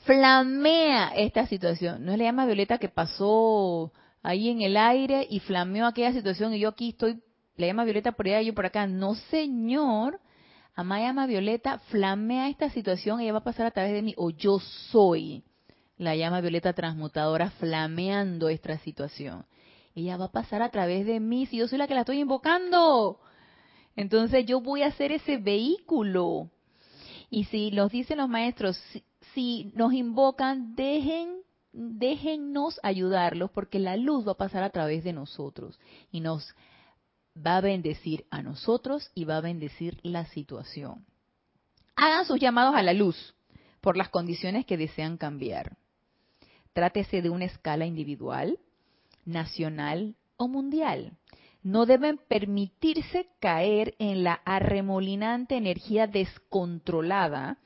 [0.04, 2.06] flamea esta situación.
[2.06, 3.92] No es la llama violeta que pasó
[4.24, 7.22] ahí en el aire y flameó aquella situación y yo aquí estoy,
[7.56, 8.88] la llama violeta por allá y yo por acá.
[8.88, 10.20] No, señor.
[10.74, 14.14] Amada llama violeta, flamea esta situación y ella va a pasar a través de mí
[14.18, 15.44] o yo soy
[15.98, 19.46] la llama violeta transmutadora flameando esta situación.
[19.94, 22.20] Ella va a pasar a través de mí si yo soy la que la estoy
[22.20, 23.20] invocando.
[23.96, 26.50] Entonces yo voy a ser ese vehículo.
[27.30, 28.82] Y si nos dicen los maestros,
[29.34, 31.42] si, nos invocan, dejen,
[31.74, 35.80] déjennos ayudarlos porque la luz va a pasar a través de nosotros
[36.12, 36.54] y nos
[37.36, 41.06] va a bendecir a nosotros y va a bendecir la situación.
[41.96, 43.36] Hagan sus llamados a la luz
[43.80, 45.78] por las condiciones que desean cambiar.
[46.74, 48.60] Trátese de una escala individual,
[49.26, 51.14] nacional o mundial.
[51.64, 57.58] No deben permitirse caer en la arremolinante energía descontrolada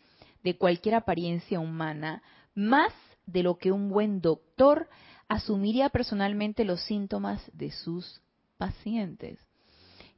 [0.45, 2.21] de cualquier apariencia humana,
[2.53, 2.93] más
[3.25, 4.87] de lo que un buen doctor
[5.27, 8.21] asumiría personalmente los síntomas de sus
[8.59, 9.39] pacientes.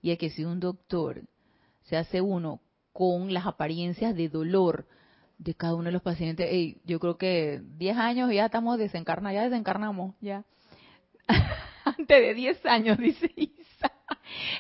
[0.02, 1.24] Y es que si un doctor
[1.84, 2.60] se hace uno
[2.92, 4.86] con las apariencias de dolor,
[5.38, 6.76] de cada uno de los pacientes.
[6.84, 10.44] yo creo que 10 años ya estamos desencarnados, ya desencarnamos, ya.
[11.86, 13.32] Antes de 10 años, dice.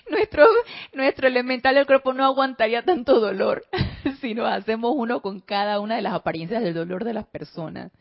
[0.09, 0.45] Nuestro,
[0.93, 3.65] nuestro elemental del cuerpo no aguantaría tanto dolor
[4.21, 7.91] si nos hacemos uno con cada una de las apariencias del dolor de las personas.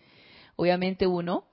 [0.57, 1.45] Obviamente uno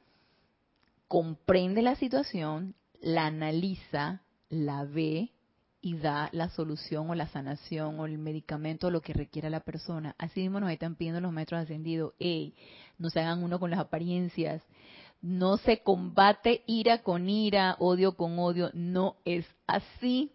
[1.07, 5.33] comprende la situación, la analiza, la ve,
[5.85, 9.59] y da la solución o la sanación o el medicamento o lo que requiera la
[9.59, 10.15] persona.
[10.17, 12.55] Así mismo nos están pidiendo los maestros ascendidos, hey,
[12.97, 14.63] no se hagan uno con las apariencias,
[15.23, 20.33] no se combate ira con ira, odio con odio, no es así.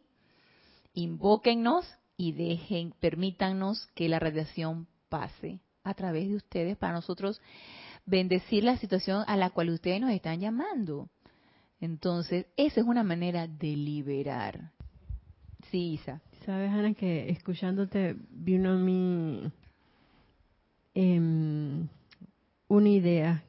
[0.94, 1.86] Invóquennos
[2.16, 7.40] y dejen, permítanos que la radiación pase a través de ustedes para nosotros
[8.06, 11.10] bendecir la situación a la cual ustedes nos están llamando.
[11.82, 14.72] Entonces, esa es una manera de liberar.
[15.70, 16.22] Sí, Isa.
[16.46, 19.52] Sabes, Ana, que escuchándote vino a mí
[20.94, 21.88] em,
[22.68, 23.44] una idea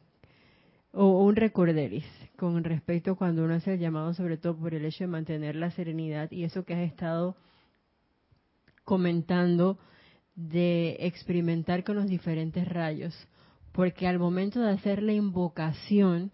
[0.92, 2.06] o un recorderis
[2.38, 5.72] con respecto cuando uno hace el llamado, sobre todo por el hecho de mantener la
[5.72, 7.36] serenidad y eso que has estado
[8.86, 9.78] comentando
[10.36, 13.14] de experimentar con los diferentes rayos,
[13.72, 16.32] porque al momento de hacer la invocación,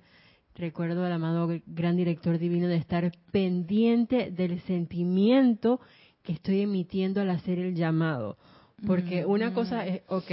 [0.55, 5.81] recuerdo al amado gran director divino de estar pendiente del sentimiento
[6.21, 8.37] que estoy emitiendo al hacer el llamado,
[8.85, 10.31] porque una cosa es, ok,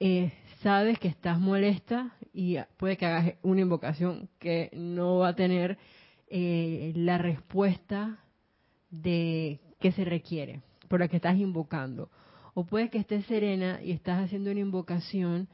[0.00, 0.32] eh,
[0.62, 5.78] sabes que estás molesta y puede que hagas una invocación que no va a tener
[6.28, 8.18] eh, la respuesta
[8.90, 12.10] de que se requiere por la que estás invocando.
[12.54, 15.48] O puede que estés serena y estás haciendo una invocación,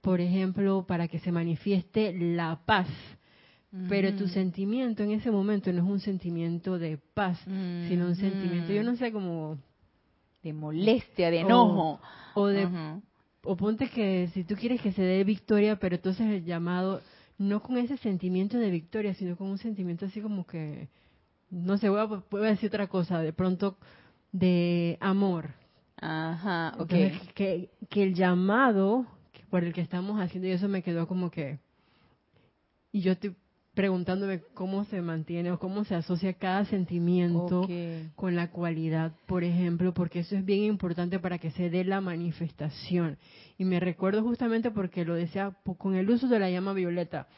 [0.00, 2.88] por ejemplo, para que se manifieste la paz.
[3.88, 8.70] Pero tu sentimiento en ese momento no es un sentimiento de paz, sino un sentimiento,
[8.70, 9.56] yo no sé, como...
[10.42, 12.00] De molestia, de enojo.
[12.34, 12.68] O, de...
[13.44, 17.00] O ponte que si tú quieres que se dé victoria, pero entonces el llamado,
[17.38, 20.88] no con ese sentimiento de victoria, sino con un sentimiento así como que,
[21.50, 23.76] no sé, voy a, voy a decir otra cosa, de pronto
[24.30, 25.50] de amor.
[25.96, 26.88] Ajá, ok.
[27.34, 29.06] que, que el llamado
[29.50, 31.58] por el que estamos haciendo, y eso me quedó como que,
[32.90, 33.36] y yo estoy
[33.74, 37.66] preguntándome cómo se mantiene o cómo se asocia cada sentimiento
[38.14, 42.00] con la cualidad, por ejemplo, porque eso es bien importante para que se dé la
[42.00, 43.18] manifestación.
[43.56, 47.28] Y me recuerdo justamente porque lo decía con el uso de la llama violeta,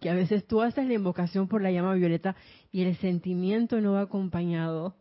[0.00, 2.36] que a veces tú haces la invocación por la llama violeta
[2.70, 4.94] y el sentimiento no va acompañado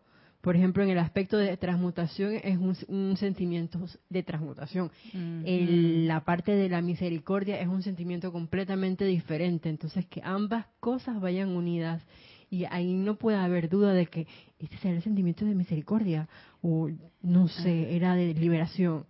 [0.46, 3.80] por ejemplo, en el aspecto de transmutación es un, sentimiento
[4.12, 4.92] de transmutación.
[5.12, 9.70] la parte de la misericordia es un sentimiento completamente diferente.
[9.70, 12.04] Entonces, que ambas cosas vayan unidas
[12.52, 14.28] y ahí no puede haber duda de que
[14.60, 16.30] este será el sentimiento de misericordia
[16.62, 16.92] o
[17.24, 19.08] no sé, era de liberación.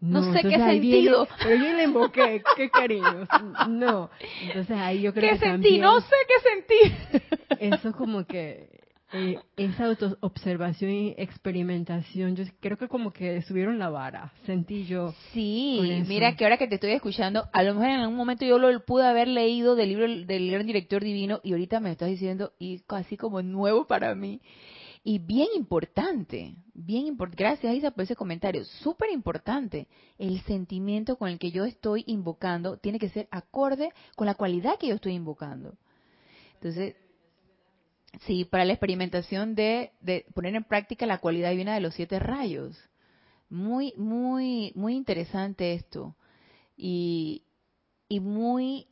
[0.00, 1.28] No, sé qué sentido.
[1.42, 3.26] pero yo le invoqué, qué cariño.
[3.68, 4.08] No,
[4.40, 5.78] entonces ahí yo creo ¿Qué que sentí?
[5.78, 7.74] No sé qué sentí.
[7.74, 8.77] Eso es como que
[9.12, 15.14] eh, esa autoobservación y experimentación, yo creo que como que subieron la vara, sentí yo.
[15.32, 18.58] Sí, mira que ahora que te estoy escuchando, a lo mejor en algún momento yo
[18.58, 22.52] lo pude haber leído del libro del gran director divino y ahorita me estás diciendo,
[22.58, 24.42] y casi como nuevo para mí.
[25.04, 29.88] Y bien importante, bien importante, gracias Isa por ese comentario, súper importante,
[30.18, 34.78] el sentimiento con el que yo estoy invocando tiene que ser acorde con la cualidad
[34.78, 35.78] que yo estoy invocando.
[36.56, 36.96] Entonces,
[38.26, 39.92] Sí, para la experimentación de,
[40.34, 42.76] poner en práctica la cualidad divina de los siete rayos.
[43.50, 46.16] Muy, muy, muy interesante esto.
[46.76, 47.42] Y,
[48.10, 48.86] muy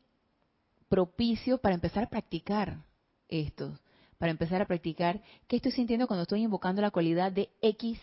[0.89, 2.85] propicio para empezar a practicar
[3.29, 3.79] esto.
[4.19, 7.99] Para empezar a practicar qué estoy sintiendo cuando estoy invocando la cualidad de X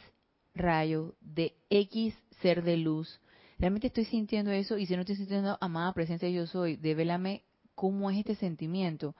[0.54, 3.20] rayo, de X ser de luz.
[3.58, 7.44] Realmente estoy sintiendo eso y si no estoy sintiendo amada presencia yo soy, devélame
[7.76, 9.16] cómo es este sentimiento.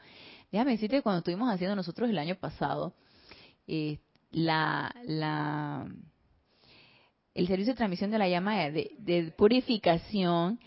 [0.52, 2.94] Déjame decirte cuando estuvimos haciendo nosotros el año pasado,
[3.68, 4.00] eh,
[4.32, 5.88] la, la,
[7.34, 10.60] el servicio de transmisión de la llama de, purificación,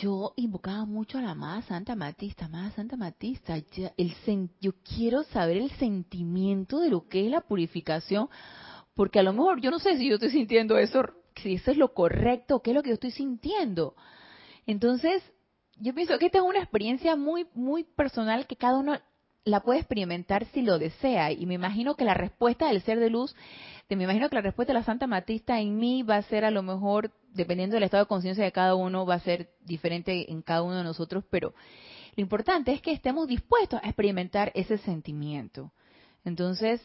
[0.00, 4.14] yo invocaba mucho a la amada Santa Matista, amada Santa Matista, el,
[4.60, 8.28] yo quiero saber el sentimiento de lo que es la purificación,
[8.94, 11.04] porque a lo mejor yo no sé si yo estoy sintiendo eso,
[11.36, 13.94] si eso es lo correcto, qué es lo que yo estoy sintiendo.
[14.66, 15.22] Entonces,
[15.82, 18.98] yo pienso que esta es una experiencia muy, muy personal que cada uno
[19.44, 21.32] la puede experimentar si lo desea.
[21.32, 23.34] Y me imagino que la respuesta del ser de luz,
[23.88, 26.52] me imagino que la respuesta de la Santa Matista en mí va a ser a
[26.52, 30.42] lo mejor, dependiendo del estado de conciencia de cada uno, va a ser diferente en
[30.42, 31.52] cada uno de nosotros, pero
[32.14, 35.72] lo importante es que estemos dispuestos a experimentar ese sentimiento.
[36.24, 36.80] Entonces,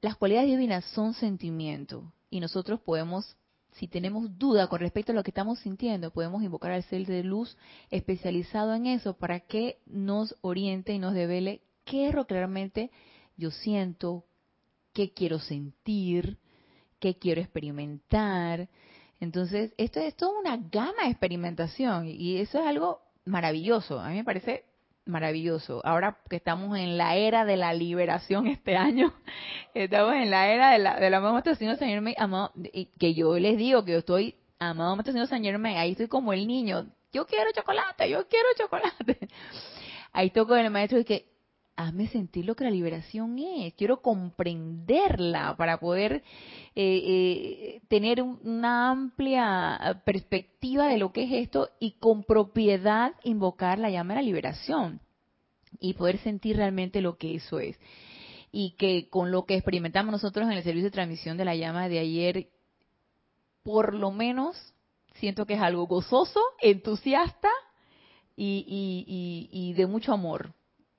[0.00, 3.36] las cualidades divinas son sentimientos y nosotros podemos
[3.72, 7.22] si tenemos duda con respecto a lo que estamos sintiendo, podemos invocar al ser de
[7.22, 7.56] luz
[7.90, 12.90] especializado en eso para que nos oriente y nos devele qué es lo que realmente
[13.36, 14.24] yo siento,
[14.92, 16.38] qué quiero sentir,
[16.98, 18.68] qué quiero experimentar.
[19.20, 24.00] Entonces, esto es toda una gama de experimentación y eso es algo maravilloso.
[24.00, 24.64] A mí me parece
[25.10, 25.80] maravilloso.
[25.84, 29.12] Ahora que estamos en la era de la liberación este año,
[29.74, 32.52] estamos en la era de la, de la amado Señor San amado,
[32.98, 36.46] que yo les digo que yo estoy, amado Maestro Señor San ahí estoy como el
[36.46, 39.28] niño, yo quiero chocolate, yo quiero chocolate.
[40.12, 41.29] Ahí estoy con el maestro y que,
[41.80, 46.22] hazme sentir lo que la liberación es, quiero comprenderla para poder
[46.74, 53.78] eh, eh, tener una amplia perspectiva de lo que es esto y con propiedad invocar
[53.78, 55.00] la llama de la liberación
[55.78, 57.78] y poder sentir realmente lo que eso es.
[58.52, 61.88] Y que con lo que experimentamos nosotros en el servicio de transmisión de la llama
[61.88, 62.48] de ayer,
[63.62, 64.56] por lo menos
[65.14, 67.48] siento que es algo gozoso, entusiasta
[68.36, 70.54] y de mucho amor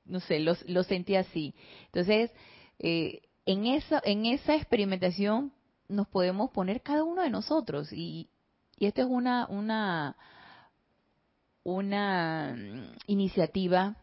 [0.06, 1.54] no sé, lo, sentí así.
[1.86, 2.32] Entonces,
[2.80, 5.54] eh, en, esa, en esa experimentación
[5.88, 8.30] nos podemos poner cada uno de nosotros y,
[8.78, 10.16] y esto es una, una,
[11.64, 13.98] una mm, iniciativa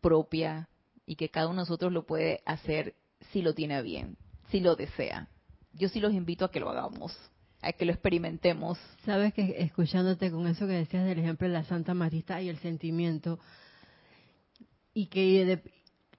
[0.00, 0.68] propia
[1.06, 2.94] y que cada uno de nosotros lo puede hacer
[3.32, 4.16] si lo tiene bien,
[4.50, 5.28] si lo desea.
[5.72, 7.16] Yo sí los invito a que lo hagamos,
[7.62, 8.78] a que lo experimentemos.
[9.04, 12.58] Sabes que escuchándote con eso que decías del ejemplo de la Santa Marista y el
[12.58, 13.38] sentimiento,
[14.98, 15.62] y que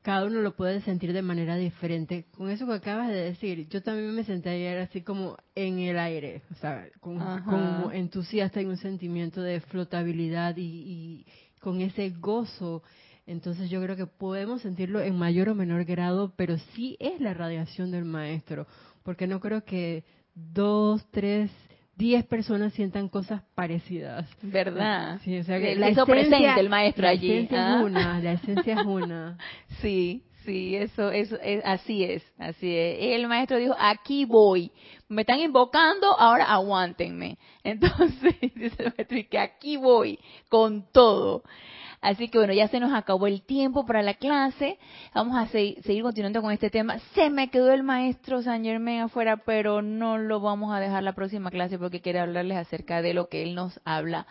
[0.01, 2.27] cada uno lo puede sentir de manera diferente.
[2.37, 5.99] Con eso que acabas de decir, yo también me senté ayer así como en el
[5.99, 11.25] aire, o sea, como, entusiasta y un sentimiento de flotabilidad y, y
[11.59, 12.81] con ese gozo.
[13.27, 17.33] Entonces yo creo que podemos sentirlo en mayor o menor grado, pero sí es la
[17.33, 18.65] radiación del maestro,
[19.03, 21.51] porque no creo que dos, tres
[21.99, 24.25] 10 personas sientan cosas parecidas.
[24.41, 25.19] ¿Verdad?
[25.25, 27.27] Sí, o sea que la hizo presente el maestro allí.
[27.27, 27.81] La esencia es ¿ah?
[27.83, 29.37] una, la esencia es una.
[29.81, 32.97] sí, sí, eso, eso, es, así es, así es.
[33.01, 34.71] El maestro dijo, aquí voy.
[35.09, 37.37] Me están invocando, ahora aguántenme.
[37.65, 41.43] Entonces, dice el maestro, que aquí voy, con todo.
[42.01, 44.77] Así que bueno, ya se nos acabó el tiempo para la clase.
[45.13, 46.99] Vamos a seguir continuando con este tema.
[47.13, 51.13] Se me quedó el maestro San Germain afuera, pero no lo vamos a dejar la
[51.13, 54.27] próxima clase porque quiere hablarles acerca de lo que él nos habla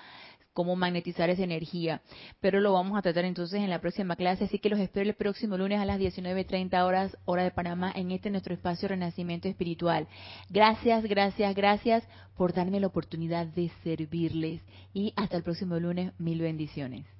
[0.58, 2.02] cómo magnetizar esa energía.
[2.40, 5.14] Pero lo vamos a tratar entonces en la próxima clase, así que los espero el
[5.14, 10.08] próximo lunes a las 19.30 horas, hora de Panamá, en este nuestro espacio Renacimiento Espiritual.
[10.50, 12.02] Gracias, gracias, gracias
[12.36, 14.60] por darme la oportunidad de servirles
[14.92, 17.17] y hasta el próximo lunes, mil bendiciones.